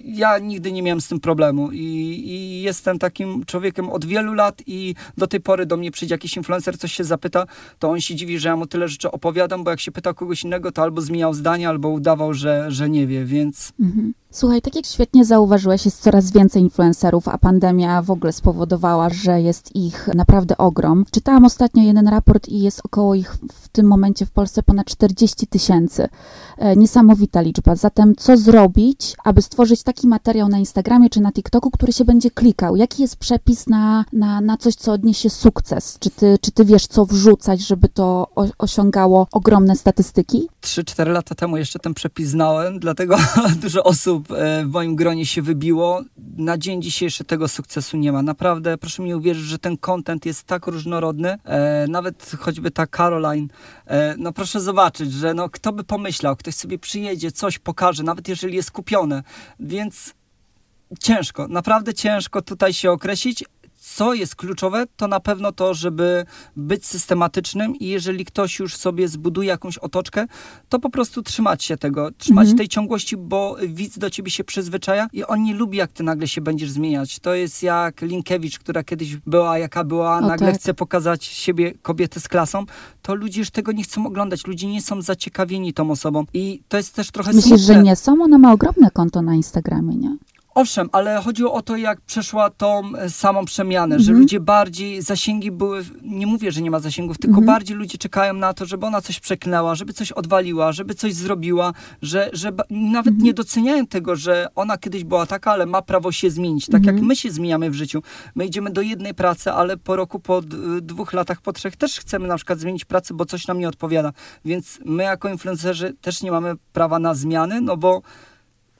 ja 0.04 0.38
nigdy 0.40 0.72
nie 0.72 0.84
miałem 0.84 1.02
z 1.02 1.08
tym 1.08 1.20
problemu 1.20 1.72
I, 1.72 1.80
i, 2.26 2.62
jestem 2.62 3.00
takim 3.00 3.46
człowiekiem 3.46 3.90
od 3.90 4.06
wielu 4.06 4.34
lat 4.34 4.62
i 4.68 4.96
do 5.18 5.28
tej 5.28 5.42
pory 5.42 5.66
do 5.66 5.78
mnie 5.78 5.92
przyjdzie 5.92 6.16
jakiś 6.16 6.38
influencer, 6.38 6.78
coś 6.78 6.94
się 6.94 7.04
zapyta, 7.04 7.46
to 7.80 7.90
on 7.90 8.02
się 8.02 8.16
dziwi, 8.16 8.40
że 8.40 8.50
ja 8.50 8.56
mu 8.56 8.68
tyle 8.68 8.88
rzeczy 8.88 9.12
opowiadam, 9.12 9.64
bo 9.64 9.72
jak 9.72 9.80
się 9.80 9.92
pyta 9.92 10.14
kogoś 10.14 10.44
innego, 10.44 10.72
to 10.72 10.82
albo 10.82 11.02
zmieniał 11.02 11.34
zdanie, 11.34 11.70
albo 11.70 11.90
udawał, 11.90 12.34
że, 12.34 12.66
że 12.72 12.90
nie 12.90 13.08
wie, 13.08 13.26
więc... 13.26 13.74
Mhm. 13.80 14.14
Słuchaj, 14.32 14.62
tak 14.62 14.76
jak 14.76 14.86
świetnie 14.86 15.26
zauważyłeś, 15.26 15.86
jest 15.86 16.02
coraz 16.02 16.32
więcej 16.32 16.62
influencerów, 16.62 17.28
a 17.28 17.38
pandemia 17.38 18.02
w 18.02 18.12
ogóle 18.12 18.34
spowodowała, 18.34 19.10
że 19.10 19.42
jest 19.42 19.76
ich 19.76 20.10
naprawdę 20.16 20.58
ogrom. 20.58 21.06
Czytałam 21.12 21.46
ostatnio 21.46 21.84
jeden 21.84 22.08
raport 22.08 22.48
i 22.48 22.62
jest 22.62 22.82
około 22.84 23.16
ich 23.16 23.38
w 23.54 23.68
tym 23.68 23.88
momencie 23.88 24.26
w 24.26 24.32
Polsce 24.32 24.64
ponad 24.64 24.88
40 24.88 25.48
tysięcy. 25.48 26.10
E, 26.58 26.76
niesamowita 26.76 27.42
liczba. 27.42 27.76
Zatem 27.76 28.16
co 28.16 28.38
zrobić, 28.38 29.16
aby 29.24 29.42
stworzyć 29.42 29.84
taki 29.84 30.08
materiał 30.08 30.48
na 30.48 30.58
Instagramie 30.58 31.10
czy 31.10 31.22
na 31.22 31.32
TikToku, 31.32 31.72
który 31.72 31.94
się 31.94 32.06
będzie 32.06 32.32
klikał? 32.32 32.76
Jaki 32.76 33.02
jest 33.02 33.16
przepis 33.16 33.68
na, 33.68 34.06
na, 34.14 34.42
na 34.42 34.58
coś, 34.58 34.76
co 34.76 34.92
odniesie 34.92 35.30
sukces? 35.30 35.98
Czy 36.00 36.10
ty, 36.10 36.38
czy 36.42 36.52
ty 36.52 36.66
wiesz, 36.66 36.88
co 36.88 37.06
wrzucać, 37.06 37.62
żeby 37.62 37.90
to 37.90 38.28
osiągało 38.58 39.28
ogromne 39.32 39.76
statystyki? 39.76 40.50
3-4 40.62 41.08
lata 41.08 41.36
temu 41.36 41.58
jeszcze 41.58 41.80
ten 41.80 41.94
przepis 41.94 42.30
znałem, 42.30 42.80
dlatego 42.80 43.18
dużo 43.62 43.84
osób 43.84 44.19
osób 44.20 44.32
e, 44.32 44.66
w 44.66 44.70
moim 44.70 44.96
gronie 44.96 45.26
się 45.26 45.42
wybiło. 45.42 46.02
Na 46.38 46.58
dzień 46.58 46.82
dzisiejszy 46.82 47.24
tego 47.24 47.48
sukcesu 47.48 47.98
nie 47.98 48.12
ma. 48.12 48.22
Naprawdę, 48.22 48.78
proszę 48.78 49.04
mi 49.04 49.14
uwierzyć, 49.14 49.46
że 49.46 49.60
ten 49.60 49.78
content 49.78 50.26
jest 50.26 50.44
tak 50.44 50.68
różnorodny. 50.68 51.38
E, 51.44 51.86
nawet 51.90 52.32
choćby 52.40 52.72
ta 52.72 52.88
Caroline, 52.88 53.48
e, 53.86 54.16
no 54.18 54.34
proszę 54.34 54.60
zobaczyć, 54.60 55.12
że 55.12 55.34
no 55.34 55.50
kto 55.50 55.72
by 55.74 55.84
pomyślał, 55.84 56.36
ktoś 56.36 56.56
sobie 56.56 56.80
przyjedzie, 56.80 57.32
coś 57.32 57.60
pokaże, 57.60 58.04
nawet 58.04 58.28
jeżeli 58.28 58.56
jest 58.56 58.72
kupione. 58.72 59.24
Więc 59.60 60.14
ciężko, 61.00 61.48
naprawdę 61.48 61.94
ciężko 61.94 62.42
tutaj 62.42 62.74
się 62.74 62.92
określić, 62.92 63.44
co 63.80 64.14
jest 64.14 64.36
kluczowe, 64.36 64.86
to 64.98 65.08
na 65.08 65.20
pewno 65.20 65.52
to, 65.52 65.74
żeby 65.74 66.26
być 66.56 66.86
systematycznym 66.86 67.76
i 67.76 67.88
jeżeli 67.88 68.26
ktoś 68.26 68.60
już 68.60 68.76
sobie 68.76 69.08
zbuduje 69.08 69.48
jakąś 69.50 69.78
otoczkę, 69.78 70.26
to 70.70 70.80
po 70.80 70.90
prostu 70.90 71.24
trzymać 71.24 71.64
się 71.64 71.78
tego, 71.78 72.12
trzymać 72.18 72.44
mhm. 72.44 72.58
tej 72.58 72.68
ciągłości, 72.68 73.18
bo 73.18 73.56
widz 73.68 73.98
do 73.98 74.10
ciebie 74.10 74.32
się 74.32 74.44
przyzwyczaja 74.44 75.08
i 75.14 75.24
on 75.24 75.44
nie 75.44 75.54
lubi, 75.54 75.78
jak 75.78 75.92
ty 75.92 76.04
nagle 76.04 76.28
się 76.28 76.42
będziesz 76.42 76.72
zmieniać. 76.72 77.20
To 77.20 77.34
jest 77.34 77.64
jak 77.64 78.02
Linkiewicz, 78.02 78.60
która 78.60 78.84
kiedyś 78.84 79.16
była, 79.16 79.58
jaka 79.58 79.84
była, 79.84 80.18
o, 80.18 80.22
nagle 80.22 80.52
tak. 80.52 80.56
chce 80.56 80.74
pokazać 80.74 81.26
siebie 81.26 81.74
kobietę 81.82 82.20
z 82.20 82.28
klasą, 82.28 82.66
to 83.02 83.16
ludzie 83.16 83.40
już 83.40 83.50
tego 83.50 83.72
nie 83.72 83.84
chcą 83.84 84.06
oglądać. 84.06 84.48
Ludzie 84.48 84.68
nie 84.68 84.82
są 84.82 85.02
zaciekawieni 85.02 85.74
tą 85.74 85.92
osobą 85.92 86.26
i 86.34 86.62
to 86.68 86.78
jest 86.78 86.96
też 86.96 87.12
trochę 87.12 87.34
Myślisz, 87.34 87.46
smutne. 87.62 87.74
że 87.74 87.84
nie 87.84 87.96
są? 87.96 88.24
Ona 88.24 88.38
ma 88.38 88.54
ogromne 88.54 88.92
konto 88.92 89.22
na 89.22 89.36
Instagramie, 89.36 89.96
nie? 89.96 90.18
Owszem, 90.60 90.89
ale 90.92 91.22
chodziło 91.22 91.54
o 91.54 91.62
to, 91.62 91.78
jak 91.78 92.01
przeszła 92.01 92.50
tą 92.50 92.96
e, 92.96 93.10
samą 93.10 93.46
przemianę, 93.46 93.96
mhm. 93.96 94.01
że 94.01 94.12
ludzie 94.12 94.39
bardziej, 94.39 95.01
zasięgi 95.01 95.51
były, 95.51 95.86
nie 96.01 96.28
mówię, 96.28 96.51
że 96.51 96.62
nie 96.62 96.72
ma 96.72 96.80
zasięgów, 96.80 97.18
tylko 97.18 97.38
mhm. 97.38 97.46
bardziej 97.46 97.78
ludzie 97.78 97.98
czekają 97.98 98.34
na 98.34 98.54
to, 98.54 98.66
żeby 98.66 98.86
ona 98.86 99.01
coś 99.01 99.20
przeklęła, 99.20 99.75
żeby 99.75 99.94
coś 99.94 100.12
odwaliła, 100.12 100.72
żeby 100.72 100.94
coś 100.94 101.13
zrobiła, 101.13 101.74
że, 102.01 102.30
że 102.34 102.51
nawet 102.70 103.08
mhm. 103.08 103.24
nie 103.24 103.34
doceniają 103.34 103.88
tego, 103.88 104.16
że 104.16 104.48
ona 104.56 104.78
kiedyś 104.78 105.04
była 105.04 105.25
taka, 105.25 105.51
ale 105.51 105.66
ma 105.66 105.82
prawo 105.82 106.12
się 106.12 106.30
zmienić. 106.30 106.66
Tak 106.66 106.86
jak 106.86 106.94
mhm. 106.94 107.08
my 107.08 107.16
się 107.16 107.32
zmieniamy 107.32 107.70
w 107.70 107.74
życiu. 107.74 108.01
My 108.36 108.46
idziemy 108.46 108.70
do 108.70 108.82
jednej 108.82 109.13
pracy, 109.13 109.51
ale 109.51 109.78
po 109.78 109.96
roku, 109.96 110.20
po 110.20 110.42
dwóch 110.82 111.13
latach, 111.13 111.42
po 111.42 111.54
trzech 111.54 111.75
też 111.75 112.00
chcemy 112.00 112.28
na 112.28 112.36
przykład 112.36 112.60
zmienić 112.60 112.86
pracę, 112.86 113.13
bo 113.13 113.25
coś 113.25 113.48
nam 113.48 113.60
nie 113.60 113.68
odpowiada. 113.68 114.13
Więc 114.46 114.80
my 114.86 115.04
jako 115.04 115.30
influencerzy 115.30 115.94
też 116.01 116.22
nie 116.22 116.32
mamy 116.32 116.56
prawa 116.74 117.00
na 117.00 117.13
zmiany, 117.13 117.62
no 117.62 117.78
bo 117.78 118.01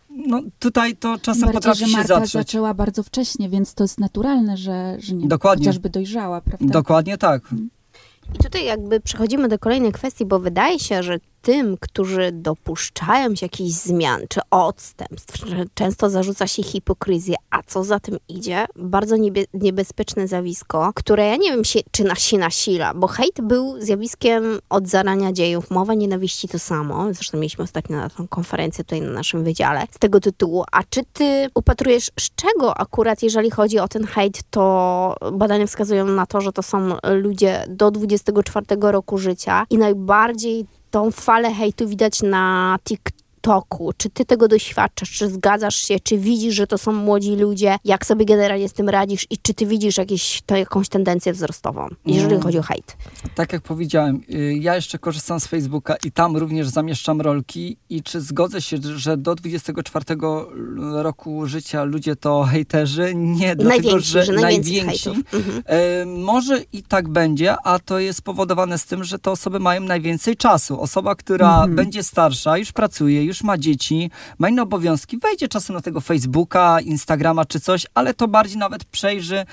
no 0.09 0.41
tutaj 0.59 0.95
to 0.95 1.17
czasem 1.17 1.41
Bardziej, 1.41 1.53
potrafi 1.53 1.79
że 1.79 1.97
Marta 1.97 2.01
się 2.01 2.07
zatrzeć. 2.07 2.31
zaczęła 2.31 2.73
bardzo 2.73 3.03
wcześnie, 3.03 3.49
więc 3.49 3.73
to 3.73 3.83
jest 3.83 3.99
naturalne, 3.99 4.57
że, 4.57 4.95
że 4.99 5.15
nie 5.15 5.27
Dokładnie. 5.27 5.65
chociażby 5.65 5.89
dojrzała, 5.89 6.41
prawda? 6.41 6.65
Dokładnie 6.73 7.17
tak. 7.17 7.41
I 8.35 8.43
tutaj 8.43 8.65
jakby 8.65 8.99
przechodzimy 8.99 9.47
do 9.47 9.59
kolejnej 9.59 9.91
kwestii, 9.91 10.25
bo 10.25 10.39
wydaje 10.39 10.79
się, 10.79 11.03
że 11.03 11.19
tym, 11.41 11.77
którzy 11.79 12.31
dopuszczają 12.31 13.36
się 13.36 13.46
jakichś 13.46 13.72
zmian 13.72 14.22
czy 14.29 14.39
odstępstw, 14.51 15.46
często 15.74 16.10
zarzuca 16.10 16.48
się 16.48 16.63
hipokryzję, 16.63 17.36
a 17.50 17.63
co 17.63 17.84
za 17.84 18.00
tym 18.00 18.17
idzie? 18.29 18.65
Bardzo 18.75 19.17
niebie, 19.17 19.46
niebezpieczne 19.53 20.27
zjawisko, 20.27 20.91
które 20.96 21.27
ja 21.27 21.36
nie 21.36 21.51
wiem, 21.51 21.65
się, 21.65 21.79
czy 21.91 22.03
nas 22.03 22.19
się 22.19 22.38
nasila, 22.38 22.93
bo 22.93 23.08
hejt 23.08 23.41
był 23.41 23.81
zjawiskiem 23.81 24.60
od 24.69 24.88
zarania 24.88 25.31
dziejów. 25.31 25.72
Mowa 25.72 25.93
nienawiści 25.93 26.48
to 26.48 26.60
samo. 26.60 27.13
Zresztą 27.13 27.38
mieliśmy 27.38 27.63
ostatnio 27.63 27.98
na 27.98 28.10
tą 28.10 28.27
konferencję 28.27 28.84
tutaj 28.84 29.01
na 29.01 29.12
naszym 29.12 29.43
wydziale 29.43 29.88
z 29.91 30.00
tego 30.00 30.19
tytułu. 30.19 30.63
A 30.72 30.84
czy 30.89 31.01
ty 31.13 31.48
upatrujesz, 31.55 32.12
z 32.19 32.36
czego 32.36 32.77
akurat, 32.77 33.24
jeżeli 33.24 33.51
chodzi 33.51 33.79
o 33.79 33.88
ten 33.88 34.08
hejt, 34.08 34.39
to 34.50 35.15
badania 35.31 35.67
wskazują 35.67 36.05
na 36.05 36.25
to, 36.25 36.41
że 36.41 36.51
to 36.51 36.63
są 36.63 36.98
ludzie 37.03 37.65
do 37.69 37.91
24 37.91 38.65
roku 38.81 39.17
życia 39.17 39.65
i 39.69 39.77
najbardziej 39.77 40.65
tą 40.91 41.12
falę 41.12 41.53
hejtu 41.53 41.88
widać 41.88 42.22
na 42.22 42.77
TikToku 42.84 43.28
toku? 43.41 43.91
Czy 43.98 44.10
ty 44.10 44.25
tego 44.25 44.48
doświadczasz? 44.48 45.12
Czy 45.12 45.29
zgadzasz 45.29 45.75
się? 45.75 46.00
Czy 46.00 46.17
widzisz, 46.17 46.55
że 46.55 46.67
to 46.67 46.77
są 46.77 46.91
młodzi 46.91 47.36
ludzie? 47.36 47.77
Jak 47.86 48.05
sobie 48.05 48.25
generalnie 48.25 48.69
z 48.69 48.74
tym 48.74 48.89
radzisz? 48.89 49.27
I 49.29 49.38
czy 49.38 49.53
ty 49.53 49.65
widzisz 49.65 49.98
jakieś, 49.98 50.41
to 50.46 50.55
jakąś 50.55 50.89
tendencję 50.89 51.34
wzrostową, 51.34 51.88
jeżeli 52.05 52.31
mm. 52.31 52.43
chodzi 52.43 52.58
o 52.60 52.62
hejt? 52.62 52.98
Tak 53.36 53.53
jak 53.53 53.62
powiedziałem, 53.62 54.22
y, 54.34 54.58
ja 54.60 54.75
jeszcze 54.75 55.00
korzystam 55.00 55.39
z 55.39 55.48
Facebooka 55.48 55.96
i 56.05 56.12
tam 56.12 56.38
również 56.38 56.67
zamieszczam 56.67 57.22
rolki 57.22 57.77
i 57.89 58.03
czy 58.03 58.22
zgodzę 58.22 58.62
się, 58.62 58.77
że 58.96 59.17
do 59.17 59.36
24 59.36 60.05
roku 60.91 61.48
życia 61.48 61.84
ludzie 61.84 62.15
to 62.15 62.43
hejterzy? 62.43 63.15
Nie, 63.15 63.55
dlatego, 63.55 64.00
że, 64.00 64.24
że 64.24 64.34
najwięksi. 64.34 65.10
Mhm. 65.10 65.63
E, 65.65 66.05
może 66.05 66.62
i 66.74 66.84
tak 66.84 67.10
będzie, 67.10 67.55
a 67.63 67.79
to 67.79 68.00
jest 68.00 68.19
spowodowane 68.19 68.77
z 68.77 68.86
tym, 68.86 69.03
że 69.03 69.19
te 69.19 69.31
osoby 69.31 69.60
mają 69.60 69.81
najwięcej 69.81 70.38
czasu. 70.38 70.81
Osoba, 70.81 71.15
która 71.15 71.53
mhm. 71.53 71.75
będzie 71.75 72.03
starsza, 72.03 72.58
już 72.58 72.72
pracuje, 72.72 73.24
już 73.29 73.43
ma 73.43 73.57
dzieci, 73.57 74.12
ma 74.38 74.50
inne 74.50 74.62
obowiązki, 74.62 75.17
wejdzie 75.17 75.48
czasem 75.48 75.75
na 75.75 75.81
tego 75.81 76.01
Facebooka, 76.01 76.81
Instagrama 76.81 77.45
czy 77.45 77.59
coś, 77.59 77.86
ale 77.93 78.13
to 78.13 78.27
bardziej 78.27 78.57
nawet 78.57 78.86
przejrzy 78.86 79.45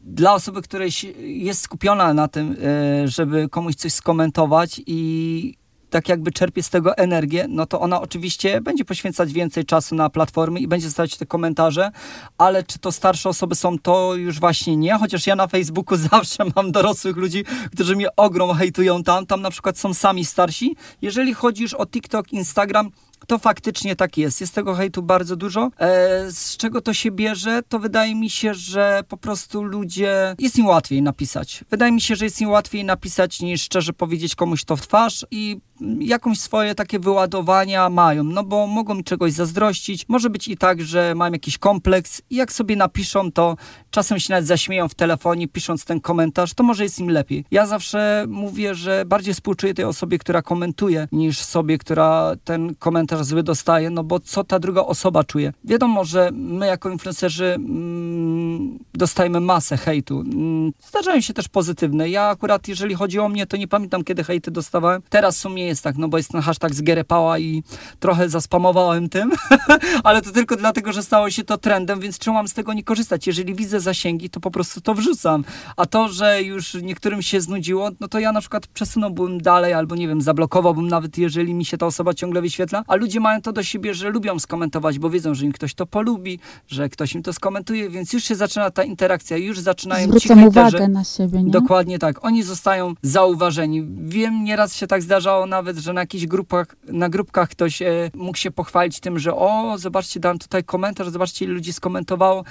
dla 0.00 0.34
osoby, 0.34 0.62
która 0.62 0.84
jest 1.18 1.60
skupiona 1.60 2.14
na 2.14 2.28
tym, 2.28 2.56
e, 2.62 3.08
żeby 3.08 3.48
komuś 3.48 3.74
coś 3.74 3.92
skomentować 3.92 4.80
i 4.86 5.54
tak 5.90 6.08
jakby 6.08 6.32
czerpie 6.32 6.62
z 6.62 6.70
tego 6.70 6.96
energię, 6.96 7.46
no 7.48 7.66
to 7.66 7.80
ona 7.80 8.00
oczywiście 8.00 8.60
będzie 8.60 8.84
poświęcać 8.84 9.32
więcej 9.32 9.64
czasu 9.64 9.94
na 9.94 10.10
platformy 10.10 10.60
i 10.60 10.68
będzie 10.68 10.86
zostawiać 10.86 11.16
te 11.16 11.26
komentarze, 11.26 11.90
ale 12.38 12.62
czy 12.62 12.78
to 12.78 12.92
starsze 12.92 13.28
osoby 13.28 13.54
są, 13.54 13.78
to 13.78 14.14
już 14.14 14.40
właśnie 14.40 14.76
nie, 14.76 14.94
chociaż 14.94 15.26
ja 15.26 15.36
na 15.36 15.46
Facebooku 15.46 15.98
zawsze 16.10 16.44
mam 16.56 16.72
dorosłych 16.72 17.16
ludzi, 17.16 17.44
którzy 17.72 17.96
mnie 17.96 18.16
ogrom 18.16 18.56
hejtują 18.56 19.02
tam, 19.02 19.26
tam 19.26 19.42
na 19.42 19.50
przykład 19.50 19.78
są 19.78 19.94
sami 19.94 20.24
starsi. 20.24 20.76
Jeżeli 21.02 21.34
chodzi 21.34 21.62
już 21.62 21.74
o 21.74 21.86
TikTok, 21.86 22.32
Instagram, 22.32 22.90
to 23.26 23.38
faktycznie 23.38 23.96
tak 23.96 24.18
jest. 24.18 24.40
Jest 24.40 24.54
tego 24.54 24.74
hejtu 24.74 25.02
bardzo 25.02 25.36
dużo. 25.36 25.70
E, 25.78 26.30
z 26.32 26.56
czego 26.56 26.80
to 26.80 26.94
się 26.94 27.10
bierze? 27.10 27.62
To 27.68 27.78
wydaje 27.78 28.14
mi 28.14 28.30
się, 28.30 28.54
że 28.54 29.00
po 29.08 29.16
prostu 29.16 29.62
ludzie... 29.62 30.34
Jest 30.38 30.58
im 30.58 30.66
łatwiej 30.66 31.02
napisać. 31.02 31.64
Wydaje 31.70 31.92
mi 31.92 32.00
się, 32.00 32.16
że 32.16 32.24
jest 32.24 32.40
im 32.40 32.50
łatwiej 32.50 32.84
napisać 32.84 33.40
niż 33.40 33.62
szczerze 33.62 33.92
powiedzieć 33.92 34.34
komuś 34.34 34.64
to 34.64 34.76
w 34.76 34.86
twarz 34.86 35.26
i 35.30 35.60
jakąś 36.00 36.40
swoje 36.40 36.74
takie 36.74 36.98
wyładowania 36.98 37.88
mają, 37.90 38.24
no 38.24 38.44
bo 38.44 38.66
mogą 38.66 38.94
mi 38.94 39.04
czegoś 39.04 39.32
zazdrościć. 39.32 40.08
Może 40.08 40.30
być 40.30 40.48
i 40.48 40.56
tak, 40.56 40.82
że 40.82 41.14
mam 41.16 41.32
jakiś 41.32 41.58
kompleks 41.58 42.22
i 42.30 42.36
jak 42.36 42.52
sobie 42.52 42.76
napiszą, 42.76 43.32
to 43.32 43.56
czasem 43.90 44.20
się 44.20 44.32
nawet 44.32 44.46
zaśmieją 44.46 44.88
w 44.88 44.94
telefonie, 44.94 45.48
pisząc 45.48 45.84
ten 45.84 46.00
komentarz, 46.00 46.54
to 46.54 46.62
może 46.62 46.82
jest 46.82 46.98
im 46.98 47.10
lepiej. 47.10 47.44
Ja 47.50 47.66
zawsze 47.66 48.24
mówię, 48.28 48.74
że 48.74 49.04
bardziej 49.06 49.34
współczuję 49.34 49.74
tej 49.74 49.84
osobie, 49.84 50.18
która 50.18 50.42
komentuje, 50.42 51.08
niż 51.12 51.38
sobie, 51.38 51.78
która 51.78 52.32
ten 52.44 52.74
komentarz 52.74 53.24
zły 53.26 53.42
dostaje, 53.42 53.90
no 53.90 54.04
bo 54.04 54.20
co 54.20 54.44
ta 54.44 54.58
druga 54.58 54.80
osoba 54.80 55.24
czuje. 55.24 55.52
Wiadomo, 55.64 56.04
że 56.04 56.30
my 56.32 56.66
jako 56.66 56.90
influencerzy 56.90 57.54
mm, 57.54 58.78
dostajemy 58.94 59.40
masę 59.40 59.76
hejtu. 59.76 60.20
Mm, 60.20 60.72
zdarzają 60.88 61.20
się 61.20 61.34
też 61.34 61.48
pozytywne. 61.48 62.08
Ja 62.08 62.28
akurat, 62.28 62.68
jeżeli 62.68 62.94
chodzi 62.94 63.18
o 63.18 63.28
mnie, 63.28 63.46
to 63.46 63.56
nie 63.56 63.68
pamiętam, 63.68 64.04
kiedy 64.04 64.24
hejty 64.24 64.50
dostawałem. 64.50 65.02
Teraz 65.08 65.36
w 65.36 65.40
jest 65.66 65.84
tak, 65.84 65.96
no 65.96 66.08
bo 66.08 66.16
jest 66.16 66.30
ten 66.30 66.40
hashtag 66.40 66.74
zgierepała 66.74 67.38
i 67.38 67.62
trochę 68.00 68.28
zaspamowałem 68.28 69.08
tym, 69.08 69.32
ale 70.04 70.22
to 70.22 70.30
tylko 70.32 70.56
dlatego, 70.56 70.92
że 70.92 71.02
stało 71.02 71.30
się 71.30 71.44
to 71.44 71.58
trendem, 71.58 72.00
więc 72.00 72.18
czemu 72.18 72.34
mam 72.34 72.48
z 72.48 72.54
tego 72.54 72.72
nie 72.72 72.84
korzystać? 72.84 73.26
Jeżeli 73.26 73.54
widzę 73.54 73.80
zasięgi, 73.80 74.30
to 74.30 74.40
po 74.40 74.50
prostu 74.50 74.80
to 74.80 74.94
wrzucam. 74.94 75.44
A 75.76 75.86
to, 75.86 76.08
że 76.08 76.42
już 76.42 76.74
niektórym 76.74 77.22
się 77.22 77.40
znudziło, 77.40 77.90
no 78.00 78.08
to 78.08 78.18
ja 78.18 78.32
na 78.32 78.40
przykład 78.40 78.66
przesunąłbym 78.66 79.40
dalej 79.40 79.72
albo 79.72 79.96
nie 79.96 80.08
wiem, 80.08 80.20
zablokowałbym 80.22 80.88
nawet, 80.88 81.18
jeżeli 81.18 81.54
mi 81.54 81.64
się 81.64 81.78
ta 81.78 81.86
osoba 81.86 82.14
ciągle 82.14 82.40
wyświetla, 82.42 82.84
a 82.86 82.94
ludzie 82.96 83.20
mają 83.20 83.42
to 83.42 83.52
do 83.52 83.62
siebie, 83.62 83.94
że 83.94 84.10
lubią 84.10 84.38
skomentować, 84.38 84.98
bo 84.98 85.10
wiedzą, 85.10 85.34
że 85.34 85.44
im 85.44 85.52
ktoś 85.52 85.74
to 85.74 85.86
polubi, 85.86 86.38
że 86.68 86.88
ktoś 86.88 87.14
im 87.14 87.22
to 87.22 87.32
skomentuje, 87.32 87.90
więc 87.90 88.12
już 88.12 88.24
się 88.24 88.34
zaczyna 88.34 88.70
ta 88.70 88.84
interakcja, 88.84 89.36
już 89.36 89.60
zaczynają 89.60 90.06
ci 90.06 90.08
Zwrócą 90.08 90.34
hejterzy- 90.34 90.48
uwagę 90.48 90.88
na 90.88 91.04
siebie, 91.04 91.42
nie? 91.42 91.50
Dokładnie 91.50 91.98
tak. 91.98 92.24
Oni 92.24 92.42
zostają 92.42 92.94
zauważeni. 93.02 93.86
Wiem, 94.04 94.44
nieraz 94.44 94.74
się 94.76 94.86
tak 94.86 95.02
zdarzało 95.02 95.46
nawet, 95.56 95.76
że 95.76 95.92
na 95.92 96.00
jakichś 96.00 96.26
grupach, 96.26 96.76
na 96.88 97.08
grupkach 97.08 97.48
ktoś 97.48 97.82
e, 97.82 98.10
mógł 98.14 98.38
się 98.38 98.50
pochwalić 98.50 99.00
tym, 99.00 99.18
że 99.18 99.34
o, 99.34 99.74
zobaczcie, 99.78 100.20
dam 100.20 100.38
tutaj 100.38 100.64
komentarz, 100.64 101.08
zobaczcie, 101.08 101.44
ile 101.44 101.54
ludzi 101.54 101.72
skomentowało. 101.72 102.44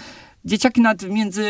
Dzieciaki 0.45 0.81
nawet 0.81 1.09
między 1.09 1.43
e, 1.43 1.45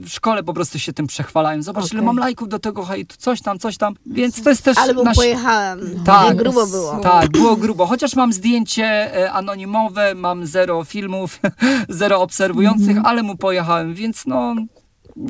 w 0.00 0.08
szkole 0.08 0.42
po 0.42 0.54
prostu 0.54 0.78
się 0.78 0.92
tym 0.92 1.06
przechwalają. 1.06 1.62
Zobacz, 1.62 1.92
ile 1.92 2.00
Okej. 2.00 2.06
mam 2.06 2.16
lajków 2.18 2.48
do 2.48 2.58
tego 2.58 2.84
hejtu, 2.84 3.16
coś 3.18 3.42
tam, 3.42 3.58
coś 3.58 3.76
tam. 3.76 3.94
Więc 4.06 4.42
to 4.42 4.50
jest 4.50 4.62
też 4.62 4.78
Ale 4.78 4.94
nasz- 4.94 5.16
pojechałem. 5.16 5.80
Tak. 6.04 6.36
grubo 6.36 6.66
było. 6.66 7.00
tak, 7.00 7.30
było 7.30 7.56
grubo. 7.56 7.86
Chociaż 7.86 8.16
mam 8.16 8.32
zdjęcie 8.32 8.84
e, 9.16 9.32
anonimowe, 9.32 10.14
mam 10.14 10.46
zero 10.46 10.84
filmów, 10.84 11.40
zero 12.00 12.22
obserwujących, 12.22 12.96
ale 13.04 13.22
mu 13.22 13.36
pojechałem, 13.36 13.94
więc 13.94 14.26
no. 14.26 14.54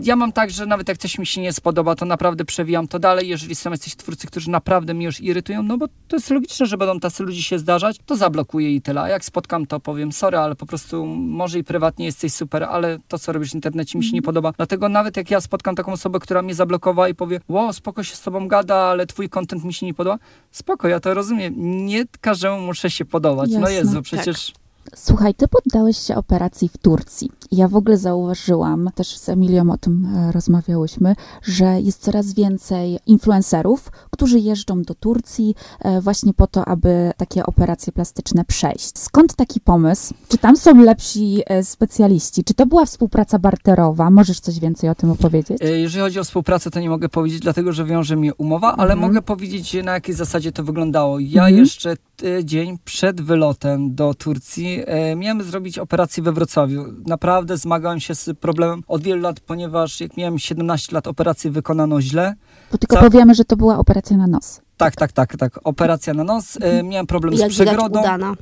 Ja 0.03 0.17
mam 0.17 0.33
tak, 0.33 0.51
że 0.51 0.67
nawet 0.67 0.89
jak 0.89 0.99
coś 0.99 1.19
mi 1.19 1.27
się 1.27 1.41
nie 1.41 1.53
spodoba, 1.53 1.95
to 1.95 2.05
naprawdę 2.05 2.45
przewijam 2.45 2.89
to 2.89 2.99
dalej. 2.99 3.29
Jeżeli 3.29 3.55
są 3.55 3.71
jacyś 3.71 3.97
twórcy, 3.97 4.27
którzy 4.27 4.51
naprawdę 4.51 4.95
mnie 4.95 5.07
już 5.07 5.21
irytują, 5.21 5.63
no 5.63 5.79
bo 5.79 5.87
to 6.09 6.17
jest 6.17 6.31
logiczne, 6.31 6.67
że 6.67 6.77
będą 6.77 7.01
tacy 7.01 7.23
ludzie 7.23 7.43
się 7.43 7.59
zdarzać, 7.59 7.97
to 8.07 8.17
zablokuję 8.17 8.75
i 8.75 8.83
tyle. 8.83 9.01
A 9.01 9.09
jak 9.09 9.25
spotkam, 9.25 9.67
to 9.67 9.81
powiem 9.81 10.13
sorry, 10.13 10.39
ale 10.39 10.55
po 10.55 10.67
prostu 10.67 11.07
może 11.17 11.59
i 11.59 11.65
prywatnie 11.65 12.07
jesteś 12.07 12.33
super, 12.33 12.65
ale 12.65 12.99
to, 13.09 13.19
co 13.19 13.33
robisz 13.33 13.51
w 13.51 13.55
internecie 13.55 13.99
mi 13.99 14.05
się 14.05 14.13
nie 14.13 14.23
podoba. 14.23 14.53
Dlatego 14.57 14.89
nawet 14.89 15.17
jak 15.17 15.31
ja 15.31 15.41
spotkam 15.41 15.75
taką 15.75 15.93
osobę, 15.93 16.19
która 16.19 16.43
mnie 16.43 16.55
zablokowała 16.55 17.09
i 17.09 17.15
powie, 17.15 17.41
wow, 17.49 17.73
spoko 17.73 18.03
się 18.03 18.17
z 18.17 18.21
tobą 18.21 18.49
gada, 18.49 18.77
ale 18.77 19.07
twój 19.07 19.29
content 19.29 19.65
mi 19.65 19.75
się 19.75 19.87
nie 19.87 19.95
podoba, 19.95 20.19
spoko, 20.51 20.89
ja 20.89 21.01
to 21.01 21.15
rozumiem. 21.15 21.55
Nie 21.87 22.05
każdemu 22.21 22.61
muszę 22.61 22.91
się 22.91 23.05
podobać. 23.05 23.51
No 23.51 23.61
Jasne. 23.61 23.75
Jezu, 23.75 24.03
przecież... 24.03 24.53
Słuchaj, 24.95 25.35
ty 25.35 25.49
poddałeś 25.49 25.99
się 25.99 26.15
operacji 26.17 26.69
w 26.69 26.79
Turcji. 26.79 27.31
Ja 27.53 27.69
w 27.69 27.77
ogóle 27.77 27.97
zauważyłam, 27.99 28.91
też 28.95 29.17
z 29.19 29.29
Emilią 29.29 29.71
o 29.71 29.79
tym 29.79 30.07
e, 30.17 30.33
rozmawiałyśmy, 30.33 31.15
że 31.43 31.81
jest 31.81 32.03
coraz 32.03 32.33
więcej 32.35 32.99
influencerów, 33.07 33.93
którzy 34.11 34.39
jeżdżą 34.39 34.83
do 34.83 34.95
Turcji 34.95 35.55
e, 35.81 36.01
właśnie 36.01 36.35
po 36.35 36.47
to, 36.47 36.65
aby 36.65 37.13
takie 37.17 37.47
operacje 37.47 37.93
plastyczne 37.93 38.45
przejść. 38.45 38.99
Skąd 38.99 39.35
taki 39.37 39.61
pomysł? 39.61 40.15
Czy 40.29 40.39
tam 40.39 40.57
są 40.57 40.83
lepsi 40.83 41.43
e, 41.47 41.65
specjaliści? 41.65 42.45
Czy 42.45 42.55
to 42.55 42.67
była 42.67 42.87
współpraca 42.87 43.39
barterowa? 43.39 44.11
Możesz 44.11 44.41
coś 44.41 44.59
więcej 44.61 44.91
o 44.91 44.95
tym 44.95 45.11
opowiedzieć? 45.11 45.59
Jeżeli 45.61 46.03
chodzi 46.03 46.21
o 46.21 46.25
współpracę, 46.25 46.71
to 46.71 46.81
nie 46.81 46.91
mogę 46.91 47.09
powiedzieć, 47.09 47.41
dlatego 47.41 47.73
że 47.73 47.85
wiąże 47.85 48.17
mnie 48.17 48.35
umowa, 48.35 48.73
ale 48.77 48.93
Mhm. 48.93 49.01
mogę 49.01 49.23
powiedzieć, 49.23 49.77
na 49.85 49.93
jakiej 49.93 50.15
zasadzie 50.15 50.53
to 50.53 50.65
wyglądało. 50.65 51.19
Ja 51.19 51.43
Mhm. 51.43 51.57
jeszcze 51.59 51.97
tydzień 52.17 52.79
przed 52.85 53.21
wylotem 53.21 53.95
do 53.95 54.15
Turcji 54.15 54.83
miałem 55.17 55.43
zrobić 55.43 55.79
operację 55.79 56.23
we 56.23 56.33
Wrocławiu. 56.33 56.85
Naprawdę 57.07 57.38
zmagałem 57.55 58.01
się 58.01 58.15
z 58.15 58.31
problemem 58.41 58.83
od 58.89 59.03
wielu 59.03 59.21
lat, 59.23 59.41
ponieważ 59.41 60.01
jak 60.01 60.17
miałem 60.17 60.39
17 60.39 60.95
lat, 60.95 61.07
operację 61.07 61.51
wykonano 61.51 62.01
źle. 62.01 62.35
Bo 62.73 62.79
tylko 62.79 62.97
co- 62.97 63.03
powiemy, 63.03 63.35
że 63.35 63.45
to 63.45 63.57
była 63.57 63.79
operacja 63.79 64.17
na 64.17 64.27
nos. 64.27 64.61
Tak, 64.79 64.97
tak, 64.97 65.13
tak, 65.13 65.37
tak. 65.37 65.61
Operacja 65.65 66.15
na 66.15 66.25
nos. 66.25 66.59
E, 66.61 66.83
miałem 66.83 67.07
problem 67.07 67.35
Jak 67.35 67.51
z 67.51 67.55
przegrodą. 67.55 68.01
udana. 68.01 68.35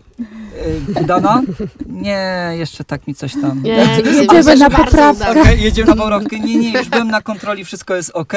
E, 0.97 1.01
udana? 1.03 1.43
Nie, 1.87 2.53
jeszcze 2.59 2.85
tak 2.85 3.07
mi 3.07 3.15
coś 3.15 3.33
tam. 3.33 3.63
Nie, 3.63 3.73
Jedziemy 3.73 4.19
myślę, 4.19 4.43
że 4.43 4.57
na 4.57 4.71
bardzo 4.71 4.85
poprawkę. 4.85 5.41
Okej, 5.41 5.63
jedziemy 5.63 5.95
na 5.95 5.97
poprawkę. 5.97 6.41
Nie, 6.41 6.57
nie, 6.57 6.73
już 6.73 6.89
byłem 6.89 7.09
na 7.09 7.23
kontroli, 7.23 7.65
wszystko 7.65 7.95
jest 7.95 8.11
ok. 8.11 8.33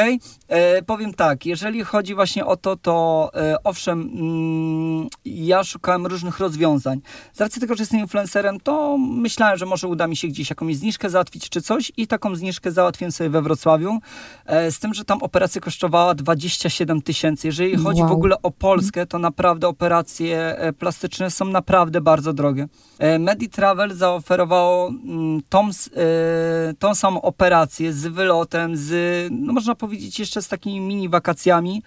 E, 0.47 0.81
powiem 0.81 1.13
tak, 1.13 1.45
jeżeli 1.45 1.83
chodzi 1.83 2.15
właśnie 2.15 2.45
o 2.45 2.57
to, 2.57 2.75
to 2.75 3.29
e, 3.35 3.63
owszem, 3.63 4.01
mm, 4.01 5.07
ja 5.25 5.63
szukałem 5.63 6.05
różnych 6.05 6.39
rozwiązań. 6.39 7.01
Z 7.33 7.41
racji 7.41 7.61
tego, 7.61 7.75
że 7.75 7.81
jestem 7.81 7.99
influencerem, 7.99 8.59
to 8.59 8.97
myślałem, 8.97 9.57
że 9.57 9.65
może 9.65 9.87
uda 9.87 10.07
mi 10.07 10.15
się 10.15 10.27
gdzieś 10.27 10.49
jakąś 10.49 10.75
zniżkę 10.75 11.09
załatwić 11.09 11.49
czy 11.49 11.61
coś 11.61 11.91
i 11.97 12.07
taką 12.07 12.35
zniżkę 12.35 12.71
załatwiłem 12.71 13.11
sobie 13.11 13.29
we 13.29 13.41
Wrocławiu. 13.41 13.99
E, 14.45 14.71
z 14.71 14.79
tym, 14.79 14.93
że 14.93 15.05
tam 15.05 15.23
operacja 15.23 15.61
kosztowała 15.61 16.15
27 16.15 17.01
tysięcy. 17.01 17.47
Jeżeli 17.47 17.75
chodzi 17.75 17.88
w 17.97 18.01
Wow. 18.01 18.13
ogóle 18.13 18.41
o 18.41 18.51
Polskę, 18.51 19.05
to 19.05 19.19
naprawdę 19.19 19.67
operacje 19.67 20.57
e, 20.57 20.73
plastyczne 20.73 21.31
są 21.31 21.45
naprawdę 21.45 22.01
bardzo 22.01 22.33
drogie. 22.33 22.67
E, 22.99 23.19
Meditravel 23.19 23.93
zaoferowało 23.95 24.87
mm, 24.87 25.41
tą, 25.49 25.67
e, 25.67 26.73
tą 26.79 26.95
samą 26.95 27.21
operację 27.21 27.93
z 27.93 28.07
wylotem, 28.07 28.77
z, 28.77 29.27
no 29.31 29.53
można 29.53 29.75
powiedzieć, 29.75 30.19
jeszcze 30.19 30.41
z 30.41 30.47
takimi 30.47 30.79
mini 30.79 31.09
wakacjami 31.09 31.83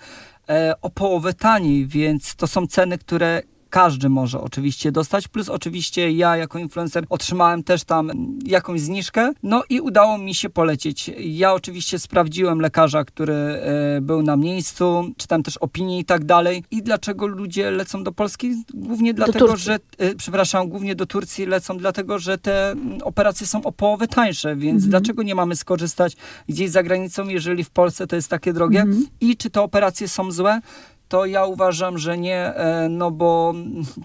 o 0.82 0.90
połowę 0.90 1.34
taniej, 1.34 1.86
więc 1.86 2.34
to 2.34 2.46
są 2.46 2.66
ceny, 2.66 2.98
które 2.98 3.42
każdy 3.72 4.08
może 4.08 4.40
oczywiście 4.40 4.92
dostać, 4.92 5.28
plus 5.28 5.48
oczywiście 5.48 6.10
ja 6.10 6.36
jako 6.36 6.58
influencer 6.58 7.04
otrzymałem 7.08 7.62
też 7.62 7.84
tam 7.84 8.10
jakąś 8.44 8.80
zniżkę, 8.80 9.32
no 9.42 9.62
i 9.68 9.80
udało 9.80 10.18
mi 10.18 10.34
się 10.34 10.50
polecieć. 10.50 11.10
Ja 11.18 11.54
oczywiście 11.54 11.98
sprawdziłem 11.98 12.60
lekarza, 12.60 13.04
który 13.04 13.34
e, 13.34 14.00
był 14.00 14.22
na 14.22 14.36
miejscu, 14.36 15.10
czytam 15.16 15.42
też 15.42 15.56
opinie 15.56 15.98
i 15.98 16.04
tak 16.04 16.24
dalej. 16.24 16.64
I 16.70 16.82
dlaczego 16.82 17.26
ludzie 17.26 17.70
lecą 17.70 18.04
do 18.04 18.12
Polski? 18.12 18.64
Głównie 18.74 19.14
dlatego, 19.14 19.46
Turcji. 19.46 19.64
że, 19.66 19.78
e, 19.98 20.14
przepraszam, 20.14 20.68
głównie 20.68 20.94
do 20.94 21.06
Turcji 21.06 21.46
lecą 21.46 21.78
dlatego, 21.78 22.18
że 22.18 22.38
te 22.38 22.70
mm, 22.70 22.98
operacje 23.02 23.46
są 23.46 23.62
o 23.62 23.72
połowę 23.72 24.08
tańsze, 24.08 24.56
więc 24.56 24.86
dlaczego 24.86 25.22
nie 25.22 25.34
mamy 25.34 25.56
skorzystać 25.56 26.16
gdzieś 26.48 26.70
za 26.70 26.82
granicą, 26.82 27.28
jeżeli 27.28 27.64
w 27.64 27.70
Polsce 27.70 28.06
to 28.06 28.16
jest 28.16 28.28
takie 28.28 28.52
drogie? 28.52 28.80
Mhm. 28.80 29.06
I 29.20 29.36
czy 29.36 29.50
te 29.50 29.60
operacje 29.60 30.08
są 30.08 30.30
złe? 30.30 30.60
To 31.12 31.26
ja 31.26 31.44
uważam, 31.44 31.98
że 31.98 32.18
nie, 32.18 32.36
e, 32.36 32.88
no 32.88 33.10
bo 33.10 33.54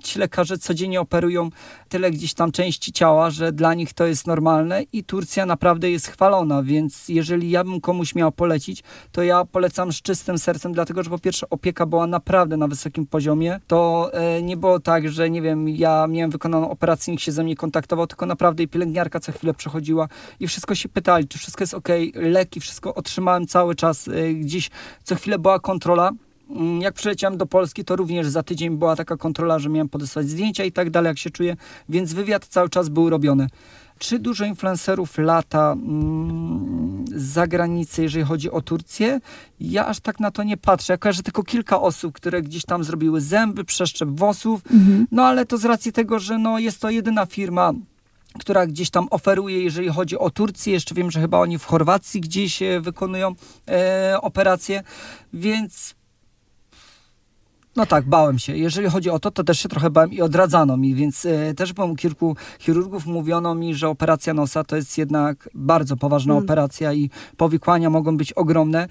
ci 0.04 0.20
lekarze 0.20 0.58
codziennie 0.58 1.02
operują 1.02 1.50
tyle 1.90 2.12
gdzieś 2.12 2.34
tam 2.34 2.52
części 2.52 2.92
ciała, 2.92 3.30
że 3.30 3.52
dla 3.52 3.74
nich 3.74 3.94
to 3.94 4.06
jest 4.06 4.28
normalne 4.28 4.84
i 4.94 5.04
Turcja 5.04 5.46
naprawdę 5.46 5.92
jest 5.92 6.08
chwalona, 6.08 6.64
więc 6.64 7.10
jeżeli 7.10 7.50
ja 7.50 7.64
bym 7.64 7.82
komuś 7.82 8.16
miał 8.16 8.32
polecić, 8.32 8.84
to 9.12 9.24
ja 9.24 9.46
polecam 9.46 9.94
z 9.94 10.02
czystym 10.02 10.38
sercem, 10.38 10.74
dlatego 10.74 11.04
że 11.04 11.10
po 11.10 11.20
pierwsze 11.20 11.50
opieka 11.50 11.86
była 11.86 12.08
naprawdę 12.08 12.58
na 12.58 12.68
wysokim 12.68 13.06
poziomie. 13.06 13.60
To 13.68 14.10
e, 14.14 14.42
nie 14.42 14.58
było 14.58 14.80
tak, 14.80 15.10
że 15.10 15.30
nie 15.30 15.42
wiem, 15.42 15.70
ja 15.70 16.08
miałem 16.08 16.32
wykonaną 16.32 16.70
operację, 16.70 17.12
nikt 17.12 17.24
się 17.24 17.32
ze 17.32 17.44
mnie 17.44 17.56
kontaktował, 17.56 18.08
tylko 18.08 18.26
naprawdę 18.26 18.64
i 18.64 18.68
pielęgniarka 18.68 19.20
co 19.20 19.32
chwilę 19.32 19.54
przychodziła 19.54 20.08
i 20.40 20.48
wszystko 20.48 20.76
się 20.76 20.90
pytali, 20.90 21.28
czy 21.28 21.38
wszystko 21.38 21.64
jest 21.64 21.74
ok, 21.74 21.90
leki, 22.14 22.60
wszystko 22.60 22.96
otrzymałem 22.96 23.48
cały 23.48 23.76
czas, 23.76 24.08
e, 24.08 24.34
gdzieś 24.34 24.70
co 25.04 25.16
chwilę 25.16 25.40
była 25.40 25.60
kontrola. 25.60 26.12
Mm, 26.50 26.82
Jak 26.82 26.94
przyleciałem 26.94 27.38
do 27.38 27.46
Polski, 27.46 27.86
to 27.86 27.96
również 27.96 28.28
za 28.28 28.44
tydzień 28.44 28.78
była 28.78 28.96
taka 28.96 29.18
kontrola, 29.18 29.60
że 29.60 29.70
miałem 29.70 29.90
podesłać 29.90 30.30
zdjęcia 30.30 30.64
i 30.64 30.72
tak 30.72 30.90
dalej, 30.90 31.10
jak 31.10 31.18
się 31.18 31.30
czuję, 31.30 31.56
więc 31.90 32.14
wywiad 32.14 32.46
cały 32.48 32.70
czas 32.70 32.90
był 32.90 33.10
robiony. 33.10 33.48
Czy 34.00 34.20
dużo 34.20 34.46
influencerów 34.46 35.18
lata 35.18 35.72
mm, 35.72 37.06
z 37.16 37.24
zagranicy, 37.24 38.04
jeżeli 38.04 38.26
chodzi 38.26 38.52
o 38.52 38.62
Turcję? 38.62 39.20
Ja 39.60 39.86
aż 39.88 40.00
tak 40.00 40.20
na 40.20 40.32
to 40.32 40.44
nie 40.44 40.58
patrzę. 40.58 40.94
Ja 40.94 40.98
kojarzę 40.98 41.24
tylko 41.24 41.44
kilka 41.44 41.82
osób, 41.82 42.14
które 42.14 42.42
gdzieś 42.42 42.66
tam 42.66 42.84
zrobiły 42.84 43.22
zęby, 43.22 43.64
przeszczep 43.64 44.10
włosów, 44.10 44.62
Mhm. 44.74 45.08
no 45.12 45.24
ale 45.24 45.46
to 45.46 45.58
z 45.58 45.66
racji 45.66 45.92
tego, 45.92 46.20
że 46.20 46.38
no, 46.38 46.60
jest 46.60 46.80
to 46.82 46.90
jedyna 46.90 47.26
firma, 47.26 47.74
która 48.40 48.68
gdzieś 48.68 48.90
tam 48.90 49.08
oferuje, 49.12 49.64
jeżeli 49.64 49.90
chodzi 49.90 50.18
o 50.18 50.30
Turcję. 50.30 50.74
Jeszcze 50.74 50.96
wiem, 50.96 51.12
że 51.12 51.22
chyba 51.22 51.38
oni 51.40 51.58
w 51.58 51.66
Chorwacji 51.66 52.22
gdzieś 52.22 52.62
e, 52.62 52.82
wykonują 52.82 53.36
e, 53.70 54.18
operacje, 54.22 54.84
więc 55.34 55.96
no 57.78 57.86
tak, 57.86 58.06
bałem 58.06 58.40
się. 58.40 58.58
Jeżeli 58.58 58.90
chodzi 58.90 59.10
o 59.10 59.20
to, 59.20 59.32
to 59.32 59.44
też 59.44 59.60
się 59.60 59.70
trochę 59.70 59.90
bałem 59.90 60.14
i 60.14 60.22
odradzano 60.22 60.78
mi, 60.78 60.96
więc 60.96 61.26
e, 61.26 61.54
też 61.54 61.74
byłem 61.74 61.92
u 61.92 61.96
kilku 61.96 62.36
chirurgów, 62.60 63.06
mówiono 63.06 63.56
mi, 63.56 63.76
że 63.76 63.90
operacja 63.90 64.34
nosa 64.34 64.64
to 64.64 64.76
jest 64.76 64.98
jednak 64.98 65.50
bardzo 65.54 65.98
poważna 65.98 66.34
Mm. 66.34 66.44
operacja 66.44 66.94
i 66.94 67.10
powikłania 67.38 67.90
mogą 67.90 68.18
być 68.18 68.34
ogromne. 68.34 68.88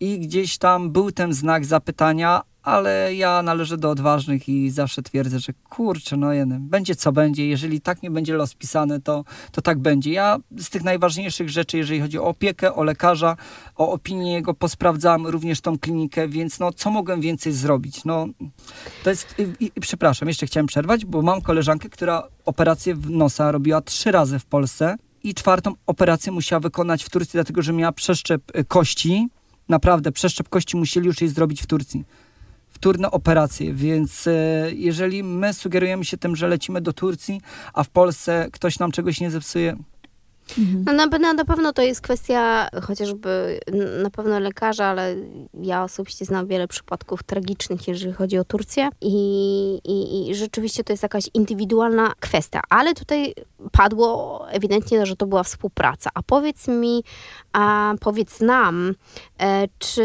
I 0.00 0.18
gdzieś 0.18 0.58
tam 0.58 0.90
był 0.90 1.12
ten 1.12 1.32
znak 1.32 1.64
zapytania, 1.64 2.42
ale 2.66 3.14
ja 3.14 3.42
należę 3.42 3.76
do 3.76 3.90
odważnych 3.90 4.48
i 4.48 4.70
zawsze 4.70 5.02
twierdzę, 5.02 5.38
że 5.40 5.52
kurczę, 5.52 6.16
no 6.16 6.32
jeden, 6.32 6.68
będzie 6.68 6.96
co 6.96 7.12
będzie. 7.12 7.48
Jeżeli 7.48 7.80
tak 7.80 8.02
nie 8.02 8.10
będzie 8.10 8.34
los 8.34 8.54
pisany, 8.54 9.00
to, 9.00 9.24
to 9.52 9.62
tak 9.62 9.78
będzie. 9.78 10.12
Ja 10.12 10.38
z 10.58 10.70
tych 10.70 10.84
najważniejszych 10.84 11.50
rzeczy, 11.50 11.78
jeżeli 11.78 12.00
chodzi 12.00 12.18
o 12.18 12.24
opiekę, 12.24 12.74
o 12.74 12.84
lekarza, 12.84 13.36
o 13.76 13.92
opinię 13.92 14.32
jego, 14.32 14.54
posprawdzam 14.54 15.26
również 15.26 15.60
tą 15.60 15.78
klinikę, 15.78 16.28
więc 16.28 16.58
no, 16.58 16.72
co 16.72 16.90
mogłem 16.90 17.20
więcej 17.20 17.52
zrobić? 17.52 18.04
No, 18.04 18.26
to 19.04 19.10
jest, 19.10 19.34
i, 19.60 19.70
i, 19.76 19.80
przepraszam, 19.80 20.28
jeszcze 20.28 20.46
chciałem 20.46 20.66
przerwać, 20.66 21.04
bo 21.04 21.22
mam 21.22 21.42
koleżankę, 21.42 21.88
która 21.88 22.22
operację 22.44 22.94
w 22.94 23.10
nosa 23.10 23.52
robiła 23.52 23.80
trzy 23.80 24.10
razy 24.12 24.38
w 24.38 24.44
Polsce 24.44 24.96
i 25.22 25.34
czwartą 25.34 25.72
operację 25.86 26.32
musiała 26.32 26.60
wykonać 26.60 27.04
w 27.04 27.10
Turcji, 27.10 27.32
dlatego 27.32 27.62
że 27.62 27.72
miała 27.72 27.92
przeszczep 27.92 28.56
y, 28.56 28.64
kości. 28.64 29.28
Naprawdę, 29.68 30.12
przeszczep 30.12 30.48
kości 30.48 30.76
musieli 30.76 31.06
już 31.06 31.20
jej 31.20 31.30
zrobić 31.30 31.62
w 31.62 31.66
Turcji. 31.66 32.04
Wtórne 32.76 33.10
operacje, 33.10 33.74
więc 33.74 34.26
e, 34.26 34.32
jeżeli 34.72 35.22
my 35.22 35.52
sugerujemy 35.52 36.04
się 36.04 36.16
tym, 36.16 36.36
że 36.36 36.48
lecimy 36.48 36.80
do 36.80 36.92
Turcji, 36.92 37.40
a 37.72 37.82
w 37.82 37.88
Polsce 37.88 38.48
ktoś 38.52 38.78
nam 38.78 38.92
czegoś 38.92 39.20
nie 39.20 39.30
zepsuje, 39.30 39.76
Mhm. 40.58 40.84
No 40.86 40.92
na, 40.92 41.18
na, 41.18 41.32
na 41.32 41.44
pewno 41.44 41.72
to 41.72 41.82
jest 41.82 42.00
kwestia 42.00 42.68
chociażby 42.82 43.60
na 44.02 44.10
pewno 44.10 44.38
lekarza, 44.38 44.86
ale 44.86 45.16
ja 45.62 45.84
osobiście 45.84 46.24
znam 46.24 46.46
wiele 46.46 46.68
przypadków 46.68 47.22
tragicznych, 47.22 47.88
jeżeli 47.88 48.12
chodzi 48.12 48.38
o 48.38 48.44
Turcję 48.44 48.88
i, 49.00 49.14
i, 49.84 50.30
i 50.30 50.34
rzeczywiście 50.34 50.84
to 50.84 50.92
jest 50.92 51.02
jakaś 51.02 51.24
indywidualna 51.34 52.12
kwestia. 52.20 52.60
Ale 52.68 52.94
tutaj 52.94 53.34
padło 53.72 54.44
ewidentnie, 54.50 55.06
że 55.06 55.16
to 55.16 55.26
była 55.26 55.42
współpraca. 55.42 56.10
A 56.14 56.22
powiedz 56.22 56.68
mi, 56.68 57.04
a 57.52 57.94
powiedz 58.00 58.40
nam, 58.40 58.94
e, 59.40 59.68
czy 59.78 60.02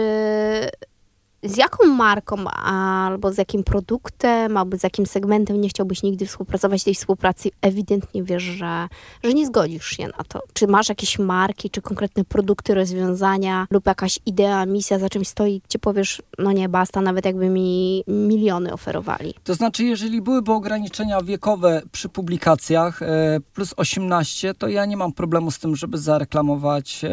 z 1.43 1.57
jaką 1.57 1.87
marką 1.87 2.47
albo 2.49 3.33
z 3.33 3.37
jakim 3.37 3.63
produktem, 3.63 4.57
albo 4.57 4.77
z 4.77 4.83
jakim 4.83 5.05
segmentem 5.05 5.61
nie 5.61 5.69
chciałbyś 5.69 6.03
nigdy 6.03 6.25
współpracować 6.25 6.83
tej 6.83 6.95
współpracy? 6.95 7.49
Ewidentnie 7.61 8.23
wiesz, 8.23 8.43
że, 8.43 8.87
że 9.23 9.33
nie 9.33 9.45
zgodzisz 9.47 9.85
się 9.85 10.03
na 10.03 10.23
to. 10.27 10.41
Czy 10.53 10.67
masz 10.67 10.89
jakieś 10.89 11.19
marki, 11.19 11.69
czy 11.69 11.81
konkretne 11.81 12.23
produkty, 12.25 12.73
rozwiązania 12.73 13.67
lub 13.71 13.85
jakaś 13.85 14.19
idea, 14.25 14.65
misja 14.65 14.99
za 14.99 15.09
czymś 15.09 15.27
stoi, 15.27 15.61
gdzie 15.69 15.79
powiesz, 15.79 16.21
no 16.39 16.51
nie, 16.51 16.69
basta, 16.69 17.01
nawet 17.01 17.25
jakby 17.25 17.49
mi 17.49 18.03
miliony 18.07 18.73
oferowali. 18.73 19.33
To 19.43 19.53
znaczy, 19.53 19.83
jeżeli 19.83 20.21
byłyby 20.21 20.51
ograniczenia 20.51 21.21
wiekowe 21.21 21.81
przy 21.91 22.09
publikacjach 22.09 23.01
e, 23.01 23.39
plus 23.53 23.73
18, 23.77 24.53
to 24.53 24.67
ja 24.67 24.85
nie 24.85 24.97
mam 24.97 25.13
problemu 25.13 25.51
z 25.51 25.59
tym, 25.59 25.75
żeby 25.75 25.97
zareklamować 25.97 27.01
e, 27.03 27.09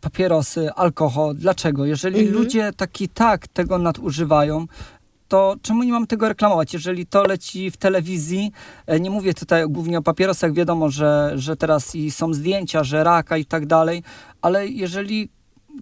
papierosy, 0.00 0.70
alkohol. 0.72 1.34
Dlaczego? 1.34 1.84
Jeżeli 1.86 2.20
Mhm. 2.20 2.34
ludzie 2.36 2.72
taki 2.76 3.08
tak 3.08 3.41
tego 3.48 3.78
nadużywają, 3.78 4.66
to 5.28 5.56
czemu 5.62 5.82
nie 5.82 5.92
mam 5.92 6.06
tego 6.06 6.28
reklamować? 6.28 6.74
Jeżeli 6.74 7.06
to 7.06 7.22
leci 7.22 7.70
w 7.70 7.76
telewizji, 7.76 8.52
e, 8.86 9.00
nie 9.00 9.10
mówię 9.10 9.34
tutaj 9.34 9.64
głównie 9.68 9.98
o 9.98 10.02
papierosach, 10.02 10.52
wiadomo, 10.52 10.90
że, 10.90 11.32
że 11.34 11.56
teraz 11.56 11.94
i 11.94 12.10
są 12.10 12.34
zdjęcia, 12.34 12.84
że 12.84 13.04
raka 13.04 13.36
i 13.36 13.44
tak 13.44 13.66
dalej, 13.66 14.02
ale 14.42 14.68
jeżeli 14.68 15.28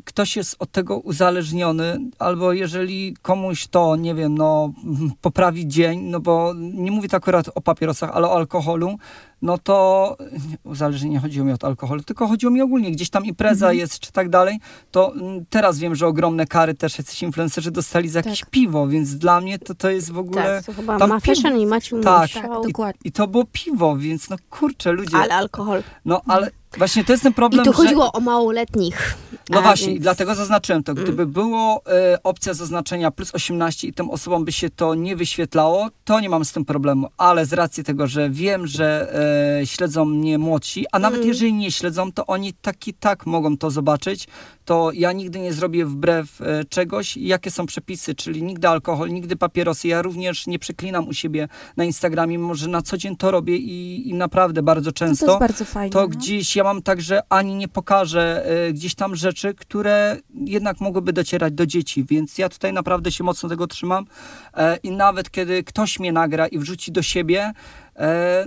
ktoś 0.05 0.37
jest 0.37 0.57
od 0.59 0.73
tego 0.73 0.99
uzależniony, 0.99 1.99
albo 2.19 2.53
jeżeli 2.53 3.17
komuś 3.23 3.67
to, 3.67 3.97
nie 3.97 4.15
wiem, 4.15 4.39
no, 4.39 4.73
poprawi 5.21 5.69
dzień, 5.69 6.01
no 6.01 6.21
bo 6.21 6.55
nie 6.57 6.91
mówię 6.91 7.09
to 7.09 7.17
akurat 7.17 7.51
o 7.55 7.61
papierosach, 7.61 8.11
ale 8.15 8.29
o 8.29 8.37
alkoholu, 8.37 8.99
no 9.43 9.59
to 9.59 10.17
uzależnienie 10.65 11.15
nie 11.15 11.21
chodziło 11.21 11.47
mi 11.47 11.53
o 11.53 11.59
to 11.59 11.67
alkoholu, 11.67 12.03
tylko 12.03 12.27
chodziło 12.27 12.53
mi 12.53 12.63
ogólnie, 12.63 12.91
gdzieś 12.91 13.11
tam 13.11 13.25
impreza 13.25 13.67
Mhm. 13.67 13.79
jest, 13.79 14.01
czy 14.01 14.13
tak 14.13 14.29
dalej, 14.29 14.59
to 14.91 15.13
mm, 15.15 15.45
teraz 15.51 15.79
wiem, 15.79 15.95
że 15.95 16.07
ogromne 16.07 16.47
kary 16.47 16.75
też 16.75 16.99
jacyś 16.99 17.23
influencerzy 17.23 17.71
dostali 17.71 18.09
za 18.09 18.19
jakieś 18.19 18.41
Tak. 18.41 18.51
piwo, 18.51 18.89
więc 18.89 19.15
dla 19.17 19.41
mnie 19.41 19.59
to, 19.59 19.75
to 19.75 19.91
jest 19.91 20.13
w 20.13 20.19
ogóle... 20.19 20.43
Tak, 20.43 20.65
to 20.65 20.73
chyba 20.73 20.99
tam 20.99 21.09
ma 21.09 21.19
piwo- 21.19 21.61
i 21.61 21.67
Maciu 21.67 22.01
Tak. 22.01 22.31
Tak, 22.31 22.43
dokładnie. 22.67 23.01
I 23.05 23.13
to 23.13 23.27
było 23.27 23.45
piwo, 23.53 23.97
więc 23.97 24.31
no 24.31 24.37
kurczę, 24.51 24.93
ludzie, 24.93 25.17
Ale 25.17 25.35
alkohol. 25.35 25.83
no 26.05 26.21
ale 26.27 26.51
właśnie 26.79 27.05
to 27.05 27.13
jest 27.13 27.23
ten 27.23 27.33
I 27.33 27.35
problem, 27.35 27.65
tu 27.65 27.73
że... 27.73 27.77
chodziło 27.77 28.13
o 28.13 28.21
małoletnich. 28.21 29.17
No 29.51 29.63
właśnie, 29.63 29.87
więc- 29.87 29.99
i 29.99 30.01
dlatego 30.01 30.35
zaznaczyłem 30.35 30.83
to. 30.83 30.93
Mm. 30.93 31.05
Gdyby 31.05 31.27
było 31.27 31.83
e, 31.87 32.23
opcja 32.23 32.55
zaznaczenia 32.55 33.11
plus 33.11 33.35
18 33.35 33.89
i 33.89 33.93
tym 33.93 34.11
osobom 34.11 34.45
by 34.45 34.53
się 34.53 34.71
to 34.71 34.95
nie 34.95 35.17
wyświetlało, 35.17 35.89
to 36.05 36.21
nie 36.21 36.29
mam 36.29 36.45
z 36.45 36.53
tym 36.53 36.65
problemu. 36.65 37.09
Ale 37.17 37.47
z 37.47 37.53
racji 37.53 37.85
tego, 37.85 38.07
że 38.07 38.31
wiem, 38.31 38.67
że 38.67 39.15
e, 39.61 39.67
śledzą 39.67 40.05
mnie 40.05 40.39
młodsi, 40.39 40.87
a 40.93 40.99
nawet 40.99 41.17
Mm. 41.21 41.29
jeżeli 41.29 41.53
nie 41.53 41.71
śledzą, 41.73 42.13
to 42.13 42.27
oni 42.27 42.53
tak 42.63 42.89
i 42.89 42.95
tak 42.95 43.27
mogą 43.27 43.57
to 43.57 43.71
zobaczyć, 43.71 44.29
to 44.65 44.91
ja 44.95 45.13
nigdy 45.13 45.39
nie 45.39 45.53
zrobię 45.53 45.87
wbrew 45.87 46.41
e, 46.41 46.65
czegoś, 46.65 47.17
jakie 47.17 47.51
są 47.51 47.67
przepisy, 47.67 48.15
czyli 48.15 48.43
nigdy 48.43 48.69
alkohol, 48.69 49.09
nigdy 49.11 49.37
papierosy. 49.37 49.89
Ja 49.89 50.03
również 50.03 50.47
nie 50.47 50.59
przeklinam 50.59 51.09
u 51.09 51.13
siebie 51.13 51.49
na 51.77 51.85
Instagramie, 51.85 52.39
mimo 52.39 52.55
że 52.55 52.69
na 52.69 52.83
co 52.83 52.97
dzień 52.99 53.17
to 53.17 53.31
robię 53.31 53.57
i, 53.57 54.09
i 54.09 54.15
naprawdę 54.15 54.63
bardzo 54.63 54.93
To, 54.93 54.99
często 54.99 55.27
to 55.27 55.33
jest 55.33 55.41
bardzo 55.41 55.65
fajne. 55.65 55.91
to 55.93 56.01
no. 56.01 56.09
gdzieś 56.09 56.57
ja 56.61 56.65
mam 56.65 56.83
tak, 56.83 57.01
że 57.01 57.23
ani 57.29 57.55
nie 57.55 57.69
pokażę 57.69 58.45
e, 58.47 58.73
gdzieś 58.73 58.95
tam 58.95 59.17
rzeczy, 59.17 59.55
które 59.55 60.17
jednak 60.35 60.81
mogłyby 60.81 61.13
docierać 61.13 61.53
do 61.53 61.67
dzieci, 61.67 62.05
więc 62.05 62.39
ja 62.39 62.49
tutaj 62.49 62.73
naprawdę 62.73 63.13
się 63.13 63.25
mocno 63.25 63.49
tego 63.49 63.67
trzymam 63.67 64.07
e, 64.55 64.77
i 64.77 64.91
nawet 64.91 65.31
kiedy 65.31 65.65
ktoś 65.65 65.99
mnie 65.99 66.13
nagra 66.13 66.47
i 66.47 66.59
wrzuci 66.59 66.93
do 66.93 67.03
siebie, 67.03 67.53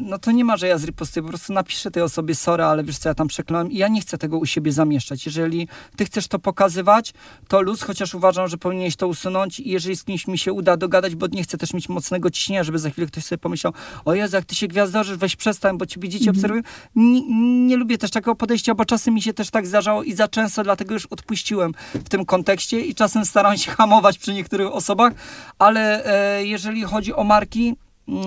no 0.02 0.18
to 0.18 0.32
nie 0.32 0.46
ma, 0.46 0.58
że 0.58 0.68
ja 0.68 0.78
zripostuję, 0.78 1.24
po 1.24 1.30
prostu 1.30 1.54
napiszę 1.54 1.92
tej 1.92 2.04
osobie 2.04 2.36
sorry, 2.36 2.64
ale 2.64 2.84
wiesz 2.84 2.98
co, 2.98 3.10
ja 3.10 3.16
tam 3.16 3.28
przekląłem 3.28 3.72
i 3.72 3.78
ja 3.78 3.88
nie 3.88 4.02
chcę 4.02 4.18
tego 4.18 4.38
u 4.38 4.46
siebie 4.46 4.72
zamieszczać. 4.72 5.26
Jeżeli 5.26 5.68
ty 5.96 6.06
chcesz 6.06 6.28
to 6.28 6.40
pokazywać, 6.40 7.14
to 7.48 7.62
luz, 7.62 7.82
chociaż 7.82 8.16
uważam, 8.16 8.48
że 8.48 8.58
powinieneś 8.58 8.96
to 8.96 9.08
usunąć 9.08 9.60
i 9.60 9.70
jeżeli 9.70 9.96
z 9.96 10.04
kimś 10.04 10.28
mi 10.28 10.38
się 10.38 10.54
uda 10.54 10.78
dogadać, 10.78 11.16
bo 11.16 11.28
nie 11.28 11.44
chcę 11.44 11.58
też 11.58 11.74
mieć 11.74 11.90
mocnego 11.90 12.30
ciśnienia, 12.30 12.64
żeby 12.64 12.80
za 12.80 12.90
chwilę 12.90 13.08
ktoś 13.08 13.24
sobie 13.24 13.40
pomyślał, 13.40 13.74
o 14.06 14.14
Jezu, 14.14 14.36
jak 14.36 14.46
ty 14.46 14.56
się 14.56 14.68
gwiazdożysz, 14.68 15.18
weź 15.18 15.36
przestań, 15.36 15.78
bo 15.78 15.86
ciebie 15.86 16.10
dzieci 16.10 16.30
Mhm. 16.30 16.38
obserwują. 16.38 16.64
Nie, 16.96 17.22
nie 17.68 17.78
lubię 17.78 17.98
też 17.98 18.12
takiego 18.12 18.36
podejścia, 18.36 18.76
bo 18.76 18.86
czasem 18.86 19.14
mi 19.14 19.22
się 19.22 19.34
też 19.34 19.50
tak 19.50 19.68
zdarzało 19.68 20.04
i 20.04 20.14
za 20.14 20.28
często, 20.28 20.64
dlatego 20.64 20.94
już 20.94 21.06
odpuściłem 21.06 21.74
w 21.94 22.10
tym 22.10 22.26
kontekście 22.26 22.80
i 22.80 22.96
czasem 22.96 23.26
staram 23.26 23.58
się 23.58 23.72
hamować 23.72 24.18
przy 24.18 24.34
niektórych 24.34 24.74
osobach, 24.74 25.14
ale 25.60 26.06
e, 26.06 26.46
jeżeli 26.46 26.84
chodzi 26.84 27.14
o 27.14 27.24
marki, 27.24 27.76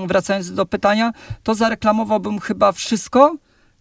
wracając 0.06 0.52
do 0.52 0.66
pytania, 0.66 1.12
to 1.42 1.54
zareklamowałbym 1.54 2.40
chyba 2.40 2.72
wszystko, 2.72 3.36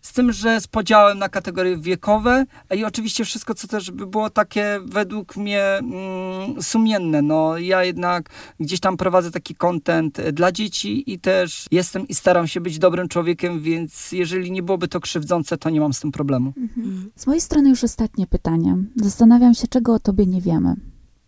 z 0.06 0.14
tym, 0.14 0.32
że 0.32 0.62
z 0.62 0.68
podziałem 0.68 1.20
na 1.20 1.30
kategorie 1.30 1.78
wiekowe 1.78 2.46
i 2.76 2.86
oczywiście 2.86 3.26
wszystko, 3.26 3.54
co 3.54 3.68
też 3.68 3.92
by 3.92 4.08
było 4.08 4.30
takie 4.30 4.80
według 4.86 5.38
mnie 5.38 5.64
mm, 5.64 6.62
sumienne. 6.62 7.22
No, 7.22 7.58
ja 7.58 7.84
jednak 7.84 8.30
gdzieś 8.60 8.80
tam 8.80 8.98
prowadzę 8.98 9.32
taki 9.32 9.56
content 9.56 10.20
e, 10.20 10.32
dla 10.32 10.52
dzieci 10.52 11.14
i 11.14 11.20
też 11.20 11.66
jestem 11.72 12.08
i 12.08 12.16
staram 12.16 12.48
się 12.48 12.62
być 12.62 12.80
dobrym 12.80 13.08
człowiekiem, 13.08 13.60
więc 13.60 14.12
jeżeli 14.12 14.52
nie 14.52 14.64
byłoby 14.64 14.88
to 14.88 15.00
krzywdzące, 15.00 15.58
to 15.58 15.70
nie 15.70 15.80
mam 15.80 15.94
z 15.94 16.00
tym 16.00 16.12
problemu. 16.12 16.54
Mhm. 16.58 17.12
Z 17.16 17.28
mojej 17.28 17.42
strony 17.42 17.70
już 17.70 17.84
ostatnie 17.84 18.28
pytanie. 18.28 18.78
Zastanawiam 18.96 19.54
się, 19.54 19.68
czego 19.68 19.94
o 19.94 20.00
tobie 20.00 20.26
nie 20.26 20.42
wiemy. 20.42 20.76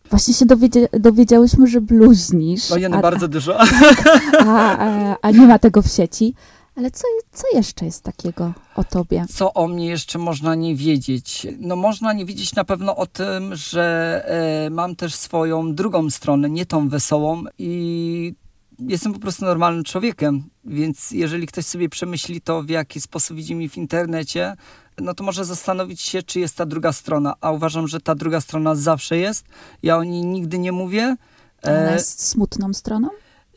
Właśnie 0.10 0.34
się 0.34 0.46
dowiedzie, 0.46 0.88
dowiedziałyśmy, 1.00 1.68
że 1.68 1.82
bluźnisz, 1.82 2.70
No 2.70 2.78
nie, 2.78 2.90
a, 2.90 3.02
bardzo 3.02 3.28
dużo. 3.28 3.60
a, 4.40 4.78
a, 4.78 5.18
a 5.22 5.32
nie 5.32 5.48
ma 5.48 5.60
tego 5.60 5.82
w 5.82 5.88
sieci. 5.88 6.34
Ale 6.76 6.92
co, 6.92 7.04
co 7.32 7.44
jeszcze 7.54 7.86
jest 7.86 8.04
takiego 8.04 8.54
o 8.76 8.84
tobie? 8.84 9.26
Co 9.30 9.54
o 9.54 9.68
mnie 9.68 9.86
jeszcze 9.86 10.20
można 10.20 10.56
nie 10.56 10.76
wiedzieć? 10.76 11.48
No 11.60 11.76
można 11.76 12.14
nie 12.14 12.26
wiedzieć 12.26 12.56
na 12.56 12.64
pewno 12.64 12.96
o 12.96 13.06
tym, 13.06 13.56
że 13.56 14.24
e, 14.66 14.70
mam 14.70 14.96
też 14.96 15.16
swoją 15.16 15.76
drugą 15.76 16.10
stronę, 16.10 16.50
nie 16.50 16.66
tą 16.66 16.90
wesołą 16.90 17.44
i 17.58 18.34
jestem 18.80 19.14
po 19.14 19.20
prostu 19.20 19.46
normalnym 19.46 19.84
człowiekiem, 19.84 20.44
więc 20.66 21.12
jeżeli 21.12 21.48
ktoś 21.48 21.66
sobie 21.66 21.90
przemyśli 21.90 22.42
to, 22.42 22.64
w 22.64 22.70
jaki 22.70 23.02
sposób 23.02 23.38
widzi 23.38 23.56
mnie 23.56 23.70
w 23.70 23.78
internecie, 23.78 24.56
no 25.02 25.14
to 25.14 25.24
może 25.24 25.46
zastanowić 25.46 26.02
się, 26.02 26.24
czy 26.24 26.40
jest 26.40 26.56
ta 26.56 26.66
druga 26.66 26.94
strona, 26.94 27.34
a 27.42 27.52
uważam, 27.52 27.88
że 27.88 28.02
ta 28.02 28.16
druga 28.16 28.42
strona 28.42 28.76
zawsze 28.76 29.18
jest. 29.18 29.46
Ja 29.84 29.98
o 29.98 30.04
niej 30.04 30.26
nigdy 30.26 30.60
nie 30.60 30.72
mówię. 30.72 31.16
Ona 31.64 31.74
E, 31.74 31.94
jest 31.94 32.28
smutną 32.28 32.74
stroną? 32.74 33.10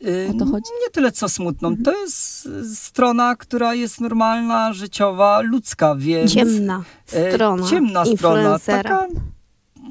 Y, 0.05 0.31
O 0.35 0.39
to 0.39 0.45
chodzi? 0.45 0.69
Nie 0.85 0.89
tyle 0.91 1.11
co 1.11 1.29
smutną. 1.29 1.69
Mhm. 1.69 1.85
To 1.85 2.01
jest 2.01 2.45
y, 2.45 2.75
strona, 2.75 3.35
która 3.35 3.73
jest 3.73 4.01
normalna, 4.01 4.73
życiowa, 4.73 5.41
ludzka, 5.41 5.95
więc... 5.95 6.33
Ciemna 6.33 6.83
e, 7.13 7.31
strona 7.33 7.67
Ciemna 7.69 8.05
strona. 8.05 8.59
Taka 8.59 9.07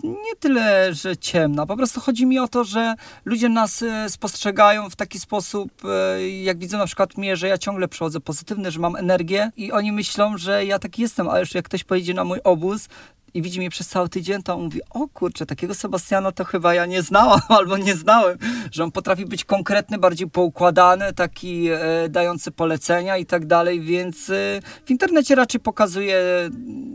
nie 0.03 0.37
tyle, 0.41 0.95
że 0.95 1.17
ciemna. 1.17 1.67
Po 1.67 1.77
prostu 1.77 2.01
chodzi 2.01 2.27
mi 2.27 2.39
o 2.39 2.49
to, 2.49 2.65
że 2.65 2.95
ludzie 3.25 3.49
nas 3.49 3.83
e, 3.83 4.11
spostrzegają 4.11 4.91
w 4.91 4.97
taki 4.97 5.21
sposób, 5.21 5.71
e, 5.85 6.29
jak 6.29 6.59
widzą 6.59 6.79
na 6.79 6.87
przykład 6.87 7.17
mnie, 7.17 7.37
że 7.37 7.49
ja 7.49 7.59
ciągle 7.59 7.89
przechodzę 7.89 8.21
pozytywny, 8.21 8.71
że 8.71 8.81
mam 8.81 8.97
energię 8.97 9.53
i 9.57 9.73
oni 9.73 9.93
myślą, 9.93 10.39
że 10.39 10.65
ja 10.65 10.79
taki 10.79 11.03
jestem, 11.03 11.29
a 11.29 11.41
już 11.41 11.55
jak 11.55 11.65
ktoś 11.65 11.85
pojedzie 11.85 12.15
na 12.15 12.25
mój 12.25 12.41
obóz, 12.45 12.89
i 13.35 13.43
widzi 13.43 13.61
mnie 13.61 13.71
przez 13.71 13.89
cały 13.89 14.09
tydzień, 14.09 14.43
to 14.43 14.55
on 14.55 14.63
mówi, 14.63 14.81
o 14.91 15.09
kurczę, 15.09 15.47
takiego 15.47 15.75
Sebastiana 15.75 16.33
to 16.33 16.45
chyba 16.45 16.75
ja 16.75 16.87
nie 16.87 17.03
znałam 17.03 17.41
albo 17.59 17.77
nie 17.77 17.97
znałem, 17.97 18.39
że 18.73 18.85
on 18.85 18.93
potrafi 18.93 19.27
być 19.27 19.45
konkretny, 19.45 19.99
bardziej 19.99 20.31
poukładany, 20.31 21.13
taki 21.13 21.69
e, 21.69 21.79
dający 22.09 22.51
polecenia 22.51 23.17
i 23.17 23.27
tak 23.27 23.47
dalej, 23.47 23.81
więc 23.81 24.31
e, 24.31 24.61
w 24.85 24.91
internecie 24.91 25.35
raczej 25.35 25.61
pokazuje 25.61 26.21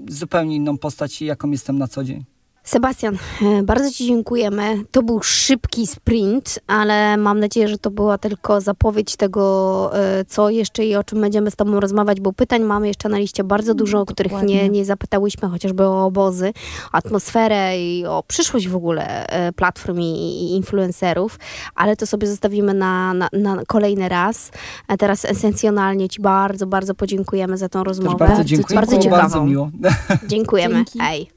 zupełnie 0.08 0.56
inną 0.56 0.78
postać, 0.78 1.22
jaką 1.22 1.52
jestem 1.52 1.78
na 1.78 1.88
co 1.88 2.04
dzień. 2.04 2.35
Sebastian, 2.66 3.18
e, 3.42 3.64
bardzo 3.64 3.92
Ci 3.92 4.06
dziękujemy. 4.08 4.84
To 4.92 5.04
był 5.04 5.24
szybki 5.24 5.88
sprint, 5.88 6.60
ale 6.68 7.18
mam 7.18 7.40
nadzieję, 7.40 7.68
że 7.68 7.78
to 7.78 7.92
była 7.92 8.18
tylko 8.18 8.62
zapowiedź 8.62 9.16
tego, 9.16 9.92
e, 10.00 10.26
co 10.26 10.50
jeszcze 10.50 10.86
i 10.86 10.96
o 10.96 11.04
czym 11.04 11.22
będziemy 11.22 11.52
z 11.52 11.56
Tobą 11.56 11.80
rozmawiać, 11.80 12.22
bo 12.22 12.34
pytań 12.34 12.64
mamy 12.64 12.88
jeszcze 12.88 13.10
na 13.10 13.18
liście 13.18 13.44
bardzo 13.44 13.74
dużo, 13.74 14.02
o 14.02 14.06
których 14.06 14.32
Dokładnie. 14.32 14.56
nie, 14.64 14.70
nie 14.70 14.86
zapytałyśmy, 14.86 15.50
chociażby 15.50 15.84
o 15.84 16.06
obozy, 16.06 16.54
atmosferę 16.92 17.80
i 17.80 18.06
o 18.06 18.24
przyszłość 18.28 18.68
w 18.68 18.76
ogóle 18.76 19.28
e, 19.28 19.52
platform 19.54 20.00
i, 20.00 20.04
i 20.04 20.56
influencerów, 20.56 21.40
ale 21.76 21.96
to 21.96 22.08
sobie 22.08 22.28
zostawimy 22.28 22.74
na, 22.74 23.14
na, 23.14 23.30
na 23.34 23.58
kolejny 23.68 24.10
raz. 24.10 24.52
A 24.88 24.98
teraz 24.98 25.26
esencjonalnie 25.26 26.10
Ci 26.10 26.22
bardzo, 26.22 26.68
bardzo 26.68 26.96
podziękujemy 26.96 27.58
za 27.58 27.70
tą 27.70 27.80
Też 27.80 27.88
rozmowę. 27.88 28.18
bardzo 28.28 28.44
dziękuję, 28.44 28.76
Bardzo 28.76 28.96
bardzo 28.98 29.10
ciekawą. 29.10 29.46
miło. 29.46 29.70
Dziękujemy. 30.28 30.76
Dzięki. 30.76 31.00
Ej. 31.04 31.28